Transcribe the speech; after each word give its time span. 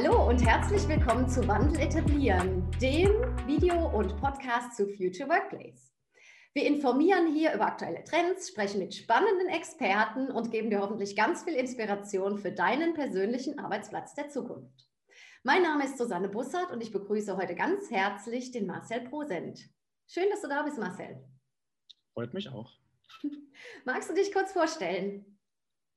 Hallo 0.00 0.28
und 0.28 0.46
herzlich 0.46 0.86
willkommen 0.86 1.28
zu 1.28 1.48
Wandel 1.48 1.80
etablieren, 1.80 2.70
dem 2.80 3.10
Video- 3.48 3.88
und 3.88 4.16
Podcast 4.18 4.76
zu 4.76 4.86
Future 4.86 5.28
Workplace. 5.28 5.92
Wir 6.54 6.66
informieren 6.66 7.34
hier 7.34 7.52
über 7.52 7.66
aktuelle 7.66 8.04
Trends, 8.04 8.48
sprechen 8.48 8.78
mit 8.78 8.94
spannenden 8.94 9.48
Experten 9.48 10.30
und 10.30 10.52
geben 10.52 10.70
dir 10.70 10.82
hoffentlich 10.82 11.16
ganz 11.16 11.42
viel 11.42 11.54
Inspiration 11.54 12.38
für 12.38 12.52
deinen 12.52 12.94
persönlichen 12.94 13.58
Arbeitsplatz 13.58 14.14
der 14.14 14.28
Zukunft. 14.28 14.88
Mein 15.42 15.62
Name 15.62 15.86
ist 15.86 15.98
Susanne 15.98 16.28
Bussard 16.28 16.70
und 16.70 16.80
ich 16.80 16.92
begrüße 16.92 17.36
heute 17.36 17.56
ganz 17.56 17.90
herzlich 17.90 18.52
den 18.52 18.68
Marcel 18.68 19.00
Prosent. 19.00 19.68
Schön, 20.06 20.30
dass 20.30 20.42
du 20.42 20.48
da 20.48 20.62
bist, 20.62 20.78
Marcel. 20.78 21.24
Freut 22.14 22.32
mich 22.34 22.48
auch. 22.50 22.70
Magst 23.84 24.08
du 24.10 24.14
dich 24.14 24.32
kurz 24.32 24.52
vorstellen? 24.52 25.40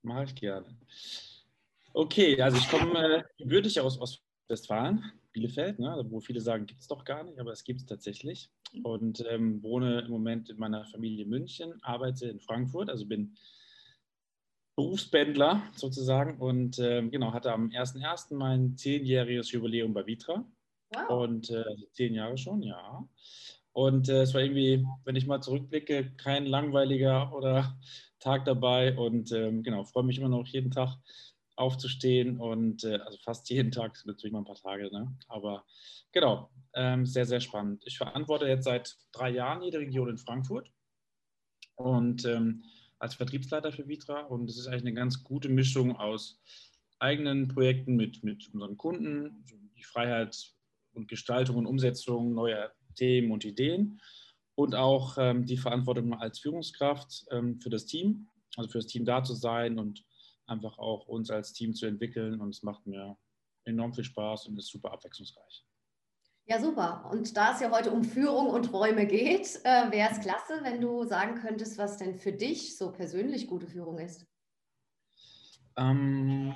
Mache 0.01 0.23
ich 0.23 0.33
gerne. 0.33 0.75
Okay, 1.93 2.41
also 2.41 2.57
ich 2.57 2.69
komme 2.69 3.17
äh, 3.17 3.23
gebürtig 3.37 3.79
aus 3.79 3.99
Ostwestfalen, 3.99 5.03
Bielefeld, 5.33 5.79
ne, 5.79 6.05
wo 6.09 6.19
viele 6.19 6.41
sagen, 6.41 6.65
gibt 6.65 6.81
es 6.81 6.87
doch 6.87 7.03
gar 7.03 7.23
nicht, 7.23 7.39
aber 7.39 7.51
es 7.51 7.63
gibt 7.63 7.81
es 7.81 7.85
tatsächlich. 7.85 8.49
Und 8.83 9.23
ähm, 9.29 9.61
wohne 9.61 10.01
im 10.01 10.11
Moment 10.11 10.49
in 10.49 10.57
meiner 10.57 10.85
Familie 10.85 11.23
in 11.23 11.29
München, 11.29 11.73
arbeite 11.83 12.27
in 12.27 12.39
Frankfurt, 12.39 12.89
also 12.89 13.05
bin 13.05 13.35
Berufspendler 14.77 15.61
sozusagen 15.75 16.39
und 16.39 16.79
ähm, 16.79 17.11
genau, 17.11 17.33
hatte 17.33 17.51
am 17.51 17.69
1.1. 17.69 18.35
mein 18.35 18.77
zehnjähriges 18.77 19.51
Jubiläum 19.51 19.93
bei 19.93 20.05
Vitra. 20.05 20.45
Wow. 20.93 21.23
Und 21.23 21.49
äh, 21.49 21.63
zehn 21.91 22.13
Jahre 22.13 22.37
schon, 22.37 22.61
ja. 22.63 23.07
Und 23.73 24.09
äh, 24.09 24.23
es 24.23 24.33
war 24.33 24.41
irgendwie, 24.41 24.85
wenn 25.05 25.15
ich 25.15 25.27
mal 25.27 25.41
zurückblicke, 25.41 26.11
kein 26.17 26.45
langweiliger 26.45 27.33
oder 27.33 27.77
Tag 28.19 28.45
dabei. 28.45 28.97
Und 28.97 29.31
ähm, 29.31 29.63
genau, 29.63 29.83
freue 29.83 30.03
mich 30.03 30.17
immer 30.17 30.29
noch 30.29 30.47
jeden 30.47 30.71
Tag 30.71 30.97
aufzustehen 31.61 32.39
und 32.39 32.83
äh, 32.83 32.97
also 32.97 33.17
fast 33.23 33.49
jeden 33.49 33.71
Tag, 33.71 33.97
natürlich 34.05 34.33
mal 34.33 34.39
ein 34.39 34.45
paar 34.45 34.55
Tage, 34.55 34.91
ne? 34.91 35.15
aber 35.27 35.65
genau, 36.11 36.49
ähm, 36.73 37.05
sehr, 37.05 37.25
sehr 37.25 37.39
spannend. 37.39 37.83
Ich 37.85 37.97
verantworte 37.97 38.47
jetzt 38.47 38.65
seit 38.65 38.97
drei 39.11 39.29
Jahren 39.29 39.61
jede 39.61 39.79
Region 39.79 40.09
in 40.09 40.17
Frankfurt 40.17 40.69
und 41.75 42.25
ähm, 42.25 42.63
als 42.99 43.15
Vertriebsleiter 43.15 43.71
für 43.71 43.87
Vitra 43.87 44.21
und 44.21 44.49
es 44.49 44.57
ist 44.57 44.67
eigentlich 44.67 44.81
eine 44.81 44.93
ganz 44.93 45.23
gute 45.23 45.49
Mischung 45.49 45.95
aus 45.95 46.41
eigenen 46.99 47.47
Projekten 47.47 47.95
mit, 47.95 48.23
mit 48.23 48.49
unseren 48.53 48.77
Kunden, 48.77 49.43
die 49.75 49.83
Freiheit 49.83 50.53
und 50.93 51.07
Gestaltung 51.07 51.57
und 51.57 51.65
Umsetzung 51.65 52.33
neuer 52.33 52.71
Themen 52.95 53.31
und 53.31 53.45
Ideen 53.45 54.01
und 54.55 54.75
auch 54.75 55.17
ähm, 55.17 55.45
die 55.45 55.57
Verantwortung 55.57 56.13
als 56.13 56.39
Führungskraft 56.39 57.25
ähm, 57.31 57.59
für 57.59 57.69
das 57.69 57.85
Team, 57.85 58.27
also 58.57 58.69
für 58.69 58.79
das 58.79 58.87
Team 58.87 59.05
da 59.05 59.23
zu 59.23 59.33
sein 59.33 59.79
und 59.79 60.03
einfach 60.47 60.77
auch 60.77 61.07
uns 61.07 61.29
als 61.29 61.53
Team 61.53 61.73
zu 61.73 61.85
entwickeln. 61.85 62.39
Und 62.39 62.49
es 62.49 62.63
macht 62.63 62.85
mir 62.85 63.17
enorm 63.65 63.93
viel 63.93 64.03
Spaß 64.03 64.47
und 64.47 64.57
ist 64.57 64.69
super 64.69 64.91
abwechslungsreich. 64.91 65.65
Ja, 66.45 66.59
super. 66.59 67.09
Und 67.11 67.37
da 67.37 67.53
es 67.53 67.61
ja 67.61 67.71
heute 67.71 67.91
um 67.91 68.03
Führung 68.03 68.49
und 68.49 68.73
Räume 68.73 69.05
geht, 69.05 69.61
äh, 69.63 69.91
wäre 69.91 70.09
es 70.11 70.19
klasse, 70.19 70.59
wenn 70.63 70.81
du 70.81 71.05
sagen 71.05 71.35
könntest, 71.35 71.77
was 71.77 71.97
denn 71.97 72.15
für 72.15 72.33
dich 72.33 72.77
so 72.77 72.91
persönlich 72.91 73.47
gute 73.47 73.67
Führung 73.67 73.99
ist. 73.99 74.25
Ähm, 75.77 76.55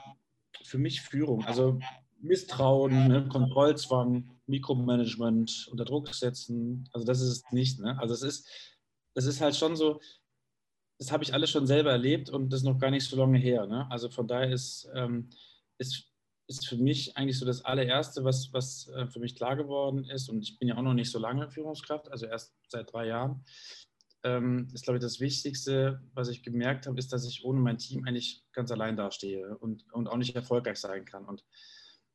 für 0.63 0.77
mich 0.79 1.01
Führung, 1.01 1.45
also 1.45 1.79
Misstrauen, 2.19 3.07
ne, 3.07 3.27
Kontrollzwang, 3.29 4.29
Mikromanagement, 4.47 5.67
unter 5.71 5.85
Druck 5.85 6.13
setzen. 6.13 6.89
Also 6.91 7.05
das 7.05 7.21
ist 7.21 7.29
es 7.29 7.43
nicht. 7.51 7.79
Ne? 7.79 7.97
Also 7.99 8.13
es 8.13 8.23
ist, 8.23 8.47
es 9.13 9.25
ist 9.25 9.41
halt 9.41 9.55
schon 9.55 9.75
so, 9.75 10.01
das 10.97 11.11
habe 11.11 11.23
ich 11.23 11.33
alles 11.33 11.49
schon 11.49 11.67
selber 11.67 11.91
erlebt 11.91 12.29
und 12.29 12.51
das 12.51 12.61
ist 12.61 12.65
noch 12.65 12.79
gar 12.79 12.91
nicht 12.91 13.07
so 13.07 13.17
lange 13.17 13.37
her. 13.37 13.65
Ne? 13.65 13.89
Also 13.89 14.09
von 14.09 14.27
daher 14.27 14.51
ist, 14.51 14.87
ähm, 14.95 15.29
ist, 15.77 16.11
ist 16.47 16.67
für 16.67 16.77
mich 16.77 17.17
eigentlich 17.17 17.37
so 17.37 17.45
das 17.45 17.65
allererste, 17.65 18.23
was, 18.23 18.53
was 18.53 18.87
äh, 18.89 19.07
für 19.07 19.19
mich 19.19 19.35
klar 19.35 19.55
geworden 19.55 20.05
ist. 20.05 20.29
Und 20.29 20.41
ich 20.41 20.57
bin 20.57 20.67
ja 20.69 20.77
auch 20.77 20.81
noch 20.81 20.93
nicht 20.93 21.11
so 21.11 21.19
lange 21.19 21.49
Führungskraft, 21.49 22.09
also 22.11 22.25
erst 22.27 22.55
seit 22.69 22.91
drei 22.93 23.07
Jahren. 23.07 23.43
Ähm, 24.23 24.69
ist, 24.73 24.83
glaube 24.83 24.97
ich, 24.97 25.03
das 25.03 25.19
Wichtigste, 25.19 26.01
was 26.13 26.29
ich 26.29 26.43
gemerkt 26.43 26.87
habe, 26.87 26.97
ist, 26.97 27.11
dass 27.11 27.27
ich 27.27 27.43
ohne 27.43 27.59
mein 27.59 27.77
Team 27.77 28.05
eigentlich 28.05 28.43
ganz 28.53 28.71
allein 28.71 28.95
dastehe 28.95 29.57
und, 29.57 29.85
und 29.91 30.07
auch 30.07 30.17
nicht 30.17 30.35
erfolgreich 30.35 30.77
sein 30.77 31.05
kann. 31.05 31.25
Und 31.25 31.43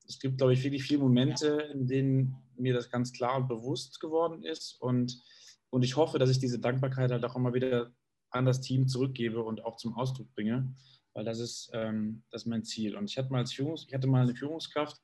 es 0.09 0.19
gibt, 0.19 0.39
glaube 0.39 0.55
ich, 0.55 0.65
wirklich 0.65 0.83
viele 0.83 1.01
Momente, 1.01 1.69
in 1.73 1.87
denen 1.87 2.35
mir 2.57 2.75
das 2.75 2.91
ganz 2.91 3.13
klar 3.13 3.37
und 3.37 3.47
bewusst 3.47 4.01
geworden 4.01 4.43
ist. 4.43 4.81
Und, 4.81 5.23
und 5.69 5.85
ich 5.85 5.97
hoffe, 5.97 6.19
dass 6.19 6.31
ich 6.31 6.39
diese 6.39 6.59
Dankbarkeit 6.59 7.13
halt 7.13 7.25
auch 7.25 7.37
immer 7.37 7.55
wieder 7.55 7.93
an 8.31 8.45
das 8.45 8.61
Team 8.61 8.89
zurückgebe 8.89 9.43
und 9.43 9.65
auch 9.65 9.77
zum 9.77 9.95
Ausdruck 9.97 10.33
bringe, 10.35 10.75
weil 11.15 11.25
das 11.25 11.39
ist, 11.41 11.71
ähm, 11.73 12.23
das 12.31 12.43
ist 12.43 12.47
mein 12.47 12.65
Ziel. 12.65 12.97
Und 12.97 13.11
ich 13.11 13.19
hatte 13.19 13.31
mal, 13.31 13.47
Führungs 13.47 13.87
ich 13.89 13.95
hatte 13.95 14.07
mal 14.07 14.23
eine 14.23 14.35
Führungskraft, 14.35 15.01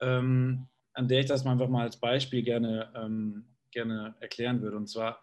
ähm, 0.00 0.68
an 0.92 1.08
der 1.08 1.20
ich 1.20 1.26
das 1.26 1.44
mal 1.44 1.52
einfach 1.52 1.68
mal 1.68 1.82
als 1.82 1.98
Beispiel 1.98 2.42
gerne, 2.42 2.92
ähm, 2.94 3.46
gerne 3.70 4.14
erklären 4.20 4.62
würde. 4.62 4.76
Und 4.76 4.88
zwar, 4.88 5.20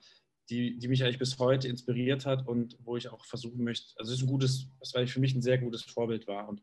die, 0.49 0.77
die 0.77 0.87
mich 0.87 1.03
eigentlich 1.03 1.19
bis 1.19 1.39
heute 1.39 1.67
inspiriert 1.67 2.25
hat 2.25 2.47
und 2.47 2.77
wo 2.79 2.97
ich 2.97 3.09
auch 3.09 3.25
versuchen 3.25 3.63
möchte, 3.63 3.93
also 3.97 4.11
es 4.11 4.19
ist 4.19 4.25
ein 4.25 4.31
gutes, 4.31 4.67
was 4.79 4.91
für 5.09 5.19
mich 5.19 5.33
ein 5.33 5.41
sehr 5.41 5.57
gutes 5.57 5.83
Vorbild 5.83 6.27
war. 6.27 6.49
Und 6.49 6.61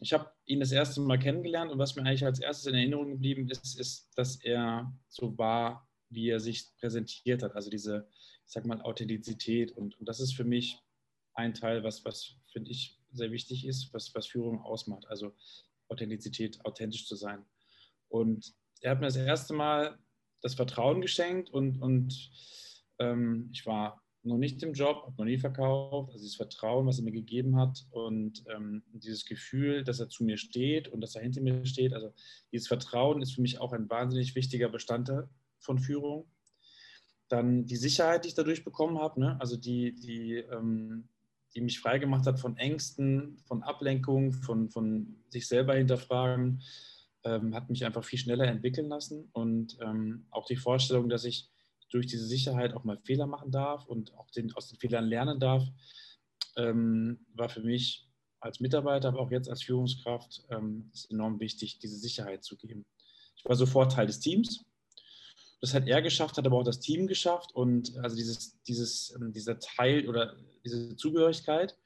ich 0.00 0.12
habe 0.12 0.30
ihn 0.46 0.60
das 0.60 0.72
erste 0.72 1.00
Mal 1.00 1.18
kennengelernt 1.18 1.70
und 1.70 1.78
was 1.78 1.96
mir 1.96 2.02
eigentlich 2.02 2.24
als 2.24 2.40
erstes 2.40 2.66
in 2.66 2.74
Erinnerung 2.74 3.10
geblieben 3.10 3.48
ist, 3.48 3.78
ist, 3.78 4.08
dass 4.16 4.36
er 4.42 4.92
so 5.08 5.36
war, 5.38 5.88
wie 6.10 6.28
er 6.28 6.40
sich 6.40 6.68
präsentiert 6.78 7.42
hat. 7.42 7.54
Also 7.54 7.70
diese, 7.70 8.08
sag 8.48 8.66
mal, 8.66 8.80
Authentizität. 8.82 9.72
Und, 9.72 9.98
und 10.00 10.08
das 10.08 10.20
ist 10.20 10.34
für 10.34 10.44
mich 10.44 10.78
ein 11.34 11.54
Teil, 11.54 11.84
was, 11.84 12.04
was 12.04 12.34
finde 12.50 12.70
ich 12.70 12.98
sehr 13.12 13.30
wichtig 13.30 13.66
ist, 13.66 13.92
was, 13.94 14.14
was 14.14 14.26
Führung 14.26 14.60
ausmacht. 14.62 15.06
Also 15.08 15.34
Authentizität, 15.88 16.64
authentisch 16.64 17.06
zu 17.06 17.14
sein. 17.14 17.44
Und 18.08 18.54
er 18.80 18.92
hat 18.92 19.00
mir 19.00 19.06
das 19.06 19.16
erste 19.16 19.54
Mal 19.54 19.98
das 20.40 20.54
Vertrauen 20.54 21.00
geschenkt 21.00 21.50
und, 21.50 21.80
und 21.82 22.30
ähm, 22.98 23.50
ich 23.52 23.66
war 23.66 24.02
noch 24.22 24.38
nicht 24.38 24.62
im 24.62 24.72
Job, 24.72 25.02
habe 25.02 25.14
noch 25.18 25.24
nie 25.24 25.38
verkauft. 25.38 26.10
Also 26.12 26.22
dieses 26.22 26.36
Vertrauen, 26.36 26.86
was 26.86 26.98
er 26.98 27.04
mir 27.04 27.12
gegeben 27.12 27.56
hat 27.56 27.86
und 27.90 28.44
ähm, 28.54 28.82
dieses 28.92 29.24
Gefühl, 29.24 29.84
dass 29.84 30.00
er 30.00 30.08
zu 30.08 30.24
mir 30.24 30.36
steht 30.36 30.88
und 30.88 31.00
dass 31.00 31.14
er 31.14 31.22
hinter 31.22 31.40
mir 31.40 31.64
steht. 31.66 31.92
Also 31.92 32.12
dieses 32.52 32.68
Vertrauen 32.68 33.22
ist 33.22 33.34
für 33.34 33.42
mich 33.42 33.60
auch 33.60 33.72
ein 33.72 33.88
wahnsinnig 33.90 34.34
wichtiger 34.34 34.68
Bestandteil 34.68 35.28
von 35.58 35.78
Führung. 35.78 36.30
Dann 37.28 37.66
die 37.66 37.76
Sicherheit, 37.76 38.24
die 38.24 38.28
ich 38.28 38.34
dadurch 38.34 38.64
bekommen 38.64 38.98
habe, 38.98 39.20
ne? 39.20 39.40
also 39.40 39.56
die, 39.56 39.94
die, 39.94 40.36
ähm, 40.36 41.08
die 41.54 41.60
mich 41.60 41.80
freigemacht 41.80 42.26
hat 42.26 42.40
von 42.40 42.56
Ängsten, 42.56 43.38
von 43.46 43.62
Ablenkung, 43.62 44.32
von, 44.32 44.70
von 44.70 45.16
sich 45.28 45.46
selber 45.46 45.74
hinterfragen, 45.74 46.62
ähm, 47.24 47.54
hat 47.54 47.68
mich 47.68 47.84
einfach 47.84 48.04
viel 48.04 48.18
schneller 48.18 48.46
entwickeln 48.46 48.88
lassen. 48.88 49.28
Und 49.32 49.76
ähm, 49.80 50.26
auch 50.30 50.46
die 50.46 50.56
Vorstellung, 50.56 51.08
dass 51.08 51.24
ich 51.24 51.50
durch 51.90 52.06
diese 52.06 52.26
Sicherheit 52.26 52.74
auch 52.74 52.84
mal 52.84 52.98
Fehler 52.98 53.26
machen 53.26 53.50
darf 53.50 53.86
und 53.86 54.14
auch 54.14 54.30
den, 54.30 54.52
aus 54.54 54.68
den 54.68 54.78
Fehlern 54.78 55.06
lernen 55.06 55.40
darf, 55.40 55.64
ähm, 56.56 57.26
war 57.34 57.48
für 57.48 57.62
mich 57.62 58.08
als 58.40 58.60
Mitarbeiter, 58.60 59.08
aber 59.08 59.20
auch 59.20 59.30
jetzt 59.30 59.48
als 59.48 59.62
Führungskraft 59.62 60.44
ähm, 60.50 60.90
enorm 61.10 61.40
wichtig, 61.40 61.78
diese 61.78 61.96
Sicherheit 61.96 62.44
zu 62.44 62.56
geben. 62.56 62.86
Ich 63.36 63.44
war 63.44 63.56
sofort 63.56 63.92
Teil 63.92 64.06
des 64.06 64.20
Teams 64.20 64.64
das 65.60 65.74
hat 65.74 65.86
er 65.88 66.02
geschafft, 66.02 66.36
hat 66.36 66.46
aber 66.46 66.58
auch 66.58 66.64
das 66.64 66.80
Team 66.80 67.06
geschafft 67.06 67.54
und 67.54 67.96
also 67.98 68.16
dieses, 68.16 68.60
dieses, 68.62 69.14
ähm, 69.16 69.32
dieser 69.32 69.58
Teil 69.58 70.08
oder 70.08 70.36
diese 70.64 70.96
Zugehörigkeit. 70.96 71.76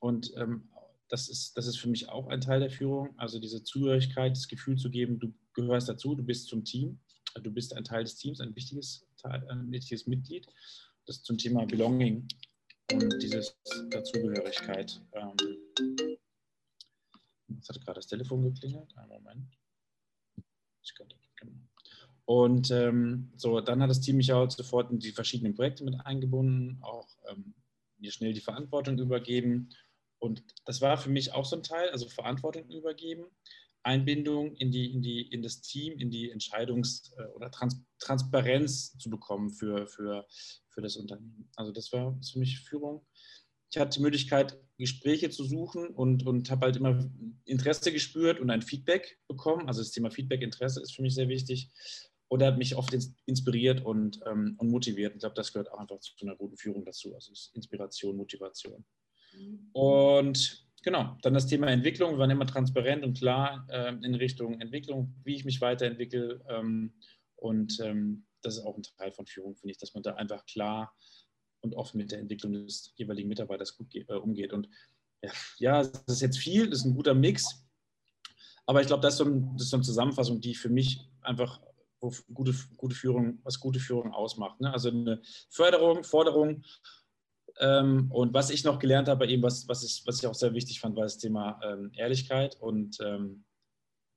Und 0.00 0.32
ähm, 0.36 0.68
das, 1.08 1.28
ist, 1.28 1.56
das 1.56 1.66
ist 1.66 1.78
für 1.78 1.88
mich 1.88 2.08
auch 2.08 2.28
ein 2.28 2.40
Teil 2.40 2.60
der 2.60 2.70
Führung, 2.70 3.10
also 3.18 3.38
diese 3.38 3.62
Zugehörigkeit, 3.62 4.32
das 4.32 4.48
Gefühl 4.48 4.76
zu 4.76 4.90
geben, 4.90 5.18
du 5.18 5.32
gehörst 5.52 5.88
dazu, 5.88 6.14
du 6.14 6.22
bist 6.22 6.48
zum 6.48 6.64
Team, 6.64 6.98
du 7.34 7.50
bist 7.50 7.76
ein 7.76 7.84
Teil 7.84 8.04
des 8.04 8.16
Teams, 8.16 8.40
ein 8.40 8.56
wichtiges, 8.56 9.06
ein 9.22 9.70
wichtiges 9.70 10.06
Mitglied. 10.06 10.46
Das 11.06 11.22
zum 11.22 11.36
Thema 11.36 11.66
Belonging 11.66 12.28
und 12.92 13.22
dieses 13.22 13.56
Dazugehörigkeit. 13.90 15.00
Ähm, 15.12 15.34
jetzt 17.48 17.68
hat 17.68 17.80
gerade 17.84 17.98
das 17.98 18.06
Telefon 18.06 18.42
geklingelt. 18.42 18.96
Einen 18.96 19.08
Moment. 19.08 19.58
Ich 20.82 20.94
könnte, 20.94 21.16
genau. 21.36 21.52
Und 22.24 22.70
ähm, 22.70 23.32
so, 23.36 23.60
dann 23.60 23.82
hat 23.82 23.90
das 23.90 24.00
Team 24.00 24.16
mich 24.16 24.32
auch 24.32 24.50
sofort 24.50 24.90
in 24.90 24.98
die 24.98 25.12
verschiedenen 25.12 25.54
Projekte 25.54 25.84
mit 25.84 26.00
eingebunden, 26.06 26.78
auch 26.82 27.08
ähm, 27.28 27.54
mir 27.98 28.12
schnell 28.12 28.32
die 28.32 28.40
Verantwortung 28.40 28.98
übergeben. 28.98 29.70
Und 30.18 30.44
das 30.64 30.80
war 30.80 30.96
für 30.96 31.10
mich 31.10 31.32
auch 31.32 31.44
so 31.44 31.56
ein 31.56 31.62
Teil, 31.62 31.90
also 31.90 32.08
Verantwortung 32.08 32.68
übergeben, 32.70 33.24
Einbindung 33.82 34.54
in, 34.54 34.70
die, 34.70 34.92
in, 34.92 35.02
die, 35.02 35.22
in 35.22 35.42
das 35.42 35.60
Team, 35.60 35.98
in 35.98 36.10
die 36.10 36.32
Entscheidungs- 36.32 37.12
äh, 37.16 37.26
oder 37.34 37.50
Trans 37.50 37.82
Transparenz 37.98 38.96
zu 38.98 39.10
bekommen 39.10 39.50
für, 39.50 39.86
für, 39.88 40.26
für 40.68 40.80
das 40.80 40.96
Unternehmen. 40.96 41.48
Also 41.56 41.72
das 41.72 41.92
war 41.92 42.18
für 42.22 42.38
mich 42.38 42.60
Führung. 42.60 43.04
Ich 43.70 43.78
hatte 43.80 43.98
die 43.98 44.02
Möglichkeit, 44.02 44.60
Gespräche 44.76 45.30
zu 45.30 45.44
suchen 45.44 45.88
und, 45.88 46.26
und 46.26 46.50
habe 46.50 46.66
halt 46.66 46.76
immer 46.76 47.08
Interesse 47.44 47.92
gespürt 47.92 48.38
und 48.38 48.50
ein 48.50 48.62
Feedback 48.62 49.18
bekommen. 49.28 49.66
Also 49.66 49.80
das 49.80 49.92
Thema 49.92 50.10
Feedback-Interesse 50.10 50.80
ist 50.82 50.94
für 50.94 51.02
mich 51.02 51.14
sehr 51.14 51.28
wichtig 51.28 51.70
und 52.32 52.40
er 52.40 52.48
hat 52.48 52.56
mich 52.56 52.76
oft 52.76 52.96
inspiriert 53.26 53.84
und, 53.84 54.20
ähm, 54.24 54.54
und 54.56 54.70
motiviert. 54.70 55.12
Ich 55.12 55.20
glaube, 55.20 55.34
das 55.34 55.52
gehört 55.52 55.70
auch 55.70 55.78
einfach 55.78 55.98
zu 55.98 56.14
einer 56.22 56.34
guten 56.34 56.56
Führung 56.56 56.82
dazu. 56.82 57.14
Also 57.14 57.30
Inspiration, 57.52 58.16
Motivation. 58.16 58.86
Und 59.74 60.66
genau, 60.82 61.18
dann 61.20 61.34
das 61.34 61.46
Thema 61.46 61.66
Entwicklung. 61.66 62.12
Wir 62.12 62.18
waren 62.20 62.30
immer 62.30 62.46
transparent 62.46 63.04
und 63.04 63.18
klar 63.18 63.66
äh, 63.68 63.94
in 64.02 64.14
Richtung 64.14 64.58
Entwicklung, 64.62 65.14
wie 65.24 65.34
ich 65.34 65.44
mich 65.44 65.60
weiterentwickle. 65.60 66.42
Ähm, 66.48 66.94
und 67.36 67.78
ähm, 67.80 68.24
das 68.40 68.56
ist 68.56 68.64
auch 68.64 68.78
ein 68.78 68.82
Teil 68.82 69.12
von 69.12 69.26
Führung, 69.26 69.54
finde 69.54 69.72
ich, 69.72 69.78
dass 69.78 69.92
man 69.92 70.02
da 70.02 70.14
einfach 70.14 70.46
klar 70.46 70.96
und 71.60 71.74
offen 71.74 71.98
mit 71.98 72.12
der 72.12 72.20
Entwicklung 72.20 72.54
des 72.54 72.94
jeweiligen 72.96 73.28
Mitarbeiters 73.28 73.76
gut 73.76 73.94
äh, 73.94 74.04
umgeht. 74.14 74.54
Und 74.54 74.70
ja, 75.58 75.82
das 75.82 76.02
ist 76.08 76.22
jetzt 76.22 76.38
viel, 76.38 76.70
das 76.70 76.78
ist 76.78 76.86
ein 76.86 76.94
guter 76.94 77.12
Mix. 77.12 77.62
Aber 78.64 78.80
ich 78.80 78.86
glaube, 78.86 79.02
das, 79.02 79.18
so 79.18 79.24
das, 79.24 79.64
ist 79.64 79.68
so 79.68 79.76
eine 79.76 79.84
Zusammenfassung, 79.84 80.40
die 80.40 80.54
für 80.54 80.70
mich 80.70 81.10
einfach 81.20 81.60
gute, 82.32 82.54
gute 82.76 82.94
Führung, 82.94 83.40
was 83.44 83.60
gute 83.60 83.80
Führung 83.80 84.12
ausmacht. 84.12 84.60
Ne? 84.60 84.72
Also 84.72 84.90
eine 84.90 85.22
Förderung, 85.50 86.04
Forderung. 86.04 86.64
Ähm, 87.58 88.10
und 88.10 88.32
was 88.34 88.50
ich 88.50 88.64
noch 88.64 88.78
gelernt 88.78 89.08
habe, 89.08 89.26
eben 89.26 89.42
was, 89.42 89.68
was, 89.68 89.84
ich, 89.84 90.02
was 90.06 90.18
ich 90.18 90.26
auch 90.26 90.34
sehr 90.34 90.54
wichtig 90.54 90.80
fand, 90.80 90.96
war 90.96 91.04
das 91.04 91.18
Thema 91.18 91.60
ähm, 91.62 91.92
Ehrlichkeit 91.94 92.56
und, 92.60 92.98
ähm, 93.00 93.44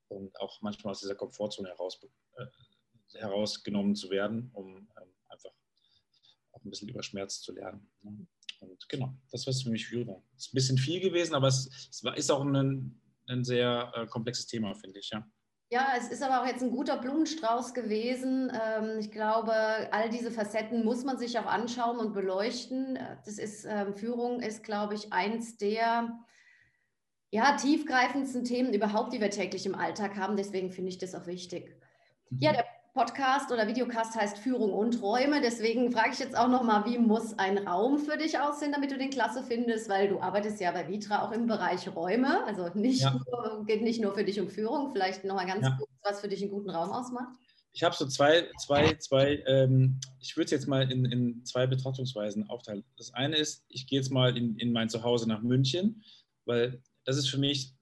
und 0.08 0.40
auch 0.40 0.62
manchmal 0.62 0.92
aus 0.92 1.02
dieser 1.02 1.16
Komfortzone 1.16 1.70
heraus, 1.70 2.00
äh, 2.38 2.46
herausgenommen 3.20 3.96
zu 3.96 4.10
werden, 4.10 4.50
um 4.54 4.78
ähm, 4.78 5.10
einfach 5.28 5.52
auch 6.54 6.64
ein 6.64 6.70
bisschen 6.70 6.90
über 6.90 7.04
Schmerz 7.04 7.42
zu 7.42 7.54
lernen. 7.54 7.90
Ne? 8.02 8.26
Und 8.62 8.90
genau, 8.90 9.14
das 9.32 9.46
war 9.46 9.54
für 9.54 9.70
mich 9.70 9.86
Führung. 9.88 10.24
Es 10.38 10.46
ist 10.46 10.54
ein 10.54 10.56
bisschen 10.56 10.78
viel 10.78 11.02
gewesen, 11.02 11.36
aber 11.36 11.48
es, 11.48 11.90
es 11.92 12.04
war, 12.04 12.18
ist 12.18 12.32
auch 12.32 12.44
ein, 12.44 13.02
ein 13.28 13.44
sehr 13.44 13.92
äh, 13.96 14.08
komplexes 14.08 14.48
Thema, 14.48 14.74
finde 14.76 15.00
ich, 15.00 15.10
ja. 15.10 15.30
Ja, 15.75 15.95
es 15.98 16.07
ist 16.07 16.24
aber 16.24 16.42
auch 16.42 16.48
jetzt 16.48 16.63
ein 16.63 16.72
guter 16.72 16.95
Blumenstrauß 16.95 17.74
gewesen. 17.74 18.50
Ähm, 18.50 18.98
ich 18.98 19.12
glaube, 19.12 19.51
all 19.92 20.10
diese 20.10 20.31
Facetten 20.31 20.86
muss 20.86 21.04
man 21.04 21.18
sich 21.18 21.38
auch 21.38 21.48
anschauen 21.48 21.98
und 21.98 22.13
beleuchten. 22.13 22.98
Das 23.25 23.38
ist, 23.38 23.66
ähm, 23.66 23.94
Führung 23.94 24.39
ist, 24.39 24.63
glaube 24.63 24.94
ich, 24.94 25.12
eins 25.12 25.57
der 25.57 26.18
ja, 27.30 27.57
tiefgreifendsten 27.57 28.45
Themen 28.45 28.74
überhaupt, 28.74 29.12
die 29.12 29.19
wir 29.19 29.31
täglich 29.31 29.66
im 29.66 29.75
Alltag 29.75 30.16
haben. 30.16 30.38
Deswegen 30.38 30.72
finde 30.72 30.92
ich 30.92 30.98
das 30.98 31.13
auch 31.13 31.27
wichtig. 31.27 31.75
Ja, 32.30 32.51
mhm. 32.51 32.56
der 32.56 32.66
Podcast 32.96 33.52
oder 33.52 33.68
Videocast 33.68 34.16
heißt 34.16 34.38
Führung 34.38 34.72
und 34.72 35.02
Räume. 35.02 35.42
Deswegen 35.42 35.92
frage 35.92 36.12
ich 36.14 36.20
jetzt 36.20 36.38
auch 36.38 36.48
nochmal, 36.48 36.86
wie 36.86 36.98
muss 36.98 37.38
ein 37.38 37.58
Raum 37.58 38.00
für 38.00 38.18
dich 38.18 38.40
aussehen, 38.40 38.72
damit 38.72 38.90
du 38.90 38.98
den 38.98 39.10
klasse 39.10 39.44
findest? 39.44 39.90
Weil 39.90 40.08
du 40.08 40.22
arbeitest 40.22 40.62
ja 40.62 40.72
bei 40.72 40.88
Vitra 40.88 41.28
auch 41.28 41.34
im 41.34 41.46
Bereich 41.46 41.94
Räume. 41.94 42.46
Also 42.46 42.70
nicht 42.74 43.02
ja. 43.02 43.12
nur, 43.12 43.66
geht 43.66 43.82
nicht 43.82 44.02
nur 44.02 44.16
für 44.16 44.24
dich 44.24 44.40
um 44.40 44.48
Führung. 44.48 44.94
Vielleicht 44.94 45.26
nochmal 45.26 45.46
ganz 45.46 45.66
ja. 45.66 45.76
kurz, 45.78 45.90
was 46.04 46.22
für 46.22 46.30
dich 46.30 46.42
einen 46.42 46.52
guten 46.52 46.70
Raum 46.70 46.90
ausmacht. 46.90 47.36
Ich 47.74 47.84
habe 47.84 47.94
so 47.94 48.08
zwei, 48.08 48.48
zwei, 48.64 48.94
zwei 48.94 49.44
ähm, 49.46 50.00
ich 50.22 50.38
würde 50.38 50.46
es 50.46 50.52
jetzt 50.52 50.68
mal 50.68 50.90
in, 50.90 51.04
in 51.04 51.44
zwei 51.44 51.68
Betrachtungsweisen 51.68 52.50
aufteilen. 52.50 52.86
Das 52.96 53.14
eine 53.14 53.36
ist, 53.36 53.66
ich 53.68 53.88
gehe 53.88 54.00
jetzt 54.00 54.10
mal 54.10 54.38
in, 54.38 54.56
in 54.56 54.72
mein 54.72 54.88
Zuhause 54.88 55.28
nach 55.28 55.42
München, 55.42 56.02
weil 56.46 56.82
das 57.04 57.18
ist 57.18 57.28
für 57.28 57.40
mich 57.40 57.74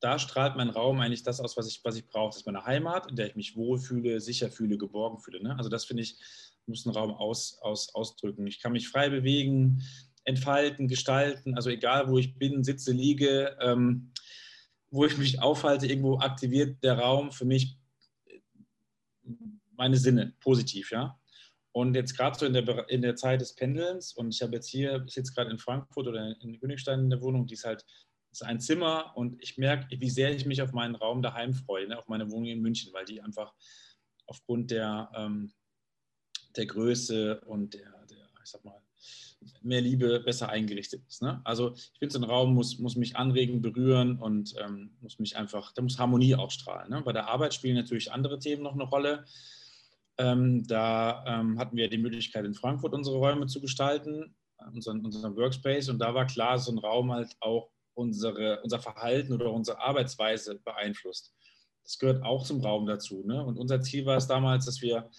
da 0.00 0.18
strahlt 0.18 0.56
mein 0.56 0.70
Raum 0.70 1.00
eigentlich 1.00 1.22
das 1.22 1.40
aus, 1.40 1.56
was 1.56 1.68
ich, 1.68 1.80
was 1.84 1.96
ich 1.96 2.06
brauche. 2.06 2.28
Das 2.28 2.38
ist 2.38 2.46
meine 2.46 2.64
Heimat, 2.64 3.10
in 3.10 3.16
der 3.16 3.26
ich 3.26 3.36
mich 3.36 3.56
wohlfühle, 3.56 4.20
sicher 4.20 4.50
fühle, 4.50 4.78
geborgen 4.78 5.18
fühle. 5.18 5.42
Ne? 5.42 5.56
Also 5.56 5.68
das 5.68 5.84
finde 5.84 6.02
ich, 6.02 6.16
muss 6.66 6.86
ein 6.86 6.90
Raum 6.90 7.12
aus, 7.12 7.58
aus, 7.62 7.94
ausdrücken. 7.94 8.46
Ich 8.46 8.60
kann 8.60 8.72
mich 8.72 8.88
frei 8.88 9.08
bewegen, 9.08 9.82
entfalten, 10.24 10.88
gestalten, 10.88 11.54
also 11.54 11.70
egal 11.70 12.08
wo 12.08 12.18
ich 12.18 12.36
bin, 12.36 12.62
sitze, 12.62 12.92
liege, 12.92 13.56
ähm, 13.60 14.12
wo 14.90 15.04
ich 15.04 15.16
mich 15.16 15.40
aufhalte, 15.40 15.86
irgendwo 15.86 16.18
aktiviert 16.18 16.82
der 16.84 16.98
Raum 16.98 17.32
für 17.32 17.44
mich 17.44 17.78
meine 19.76 19.96
Sinne 19.96 20.34
positiv, 20.40 20.90
ja. 20.90 21.18
Und 21.72 21.94
jetzt 21.94 22.16
gerade 22.16 22.36
so 22.36 22.46
in 22.46 22.52
der, 22.54 22.88
in 22.88 23.02
der 23.02 23.14
Zeit 23.14 23.40
des 23.40 23.54
Pendelns 23.54 24.12
und 24.12 24.34
ich 24.34 24.42
habe 24.42 24.54
jetzt 24.54 24.68
hier, 24.68 25.04
ich 25.06 25.14
sitze 25.14 25.32
gerade 25.32 25.50
in 25.50 25.58
Frankfurt 25.58 26.08
oder 26.08 26.34
in 26.40 26.58
Königstein 26.58 27.00
in 27.00 27.10
der 27.10 27.20
Wohnung, 27.20 27.46
die 27.46 27.54
ist 27.54 27.64
halt 27.64 27.84
ist 28.40 28.46
ein 28.46 28.60
Zimmer 28.60 29.12
und 29.16 29.36
ich 29.42 29.58
merke, 29.58 30.00
wie 30.00 30.10
sehr 30.10 30.34
ich 30.34 30.46
mich 30.46 30.62
auf 30.62 30.72
meinen 30.72 30.94
Raum 30.94 31.22
daheim 31.22 31.52
freue, 31.52 31.88
ne, 31.88 31.98
auf 31.98 32.08
meine 32.08 32.30
Wohnung 32.30 32.46
in 32.46 32.62
München, 32.62 32.92
weil 32.92 33.04
die 33.04 33.20
einfach 33.20 33.52
aufgrund 34.26 34.70
der, 34.70 35.10
ähm, 35.14 35.52
der 36.56 36.66
Größe 36.66 37.40
und 37.46 37.74
der, 37.74 38.06
der, 38.06 38.28
ich 38.42 38.50
sag 38.50 38.64
mal, 38.64 38.80
mehr 39.62 39.80
Liebe 39.80 40.20
besser 40.20 40.48
eingerichtet 40.48 41.02
ist. 41.06 41.22
Ne? 41.22 41.40
Also 41.44 41.74
ich 41.74 41.98
finde, 41.98 42.12
so 42.12 42.18
ein 42.18 42.24
Raum 42.24 42.54
muss, 42.54 42.78
muss 42.78 42.96
mich 42.96 43.16
anregen, 43.16 43.62
berühren 43.62 44.18
und 44.18 44.54
ähm, 44.58 44.96
muss 45.00 45.18
mich 45.18 45.36
einfach, 45.36 45.72
da 45.72 45.82
muss 45.82 45.98
Harmonie 45.98 46.34
ausstrahlen. 46.34 46.90
Ne? 46.90 47.02
Bei 47.02 47.12
der 47.12 47.28
Arbeit 47.28 47.54
spielen 47.54 47.76
natürlich 47.76 48.12
andere 48.12 48.38
Themen 48.38 48.62
noch 48.62 48.74
eine 48.74 48.84
Rolle. 48.84 49.24
Ähm, 50.18 50.66
da 50.66 51.24
ähm, 51.26 51.58
hatten 51.58 51.76
wir 51.76 51.88
die 51.88 51.98
Möglichkeit, 51.98 52.44
in 52.44 52.54
Frankfurt 52.54 52.94
unsere 52.94 53.18
Räume 53.18 53.46
zu 53.46 53.60
gestalten, 53.60 54.34
unseren, 54.72 55.04
unseren 55.04 55.36
Workspace. 55.36 55.88
Und 55.88 56.00
da 56.00 56.14
war 56.14 56.26
klar, 56.26 56.58
so 56.58 56.72
ein 56.72 56.78
Raum 56.78 57.12
halt 57.12 57.36
auch 57.40 57.70
unsere, 57.98 58.62
unser 58.62 58.78
Verhalten 58.78 59.32
oder 59.32 59.52
unsere 59.52 59.80
Arbeitsweise 59.80 60.60
beeinflusst. 60.60 61.34
Das 61.82 61.98
gehört 61.98 62.22
auch 62.22 62.44
zum 62.44 62.60
Raum 62.60 62.86
dazu. 62.86 63.24
Ne? 63.26 63.44
Und 63.44 63.58
unser 63.58 63.80
Ziel 63.80 64.06
war 64.06 64.16
es 64.16 64.28
damals, 64.28 64.66
dass 64.66 64.80
wir 64.80 65.10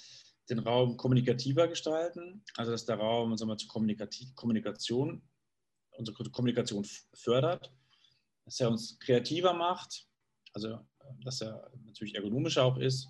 den 0.50 0.60
Raum 0.60 0.96
kommunikativer 0.96 1.68
gestalten, 1.68 2.42
also 2.56 2.72
dass 2.72 2.86
der 2.86 2.96
Raum 2.96 3.36
sagen 3.36 3.52
wir, 3.52 3.58
zur 3.58 3.70
Kommunikation, 4.36 5.22
unsere 5.92 6.31
Kommunikation 6.31 6.88
fördert, 7.14 7.72
dass 8.46 8.60
er 8.62 8.70
uns 8.70 8.98
kreativer 9.00 9.54
macht, 9.54 10.08
also 10.54 10.80
dass 11.24 11.42
er 11.42 11.70
natürlich 11.86 12.16
ergonomischer 12.16 12.64
auch 12.64 12.78
ist 12.78 13.10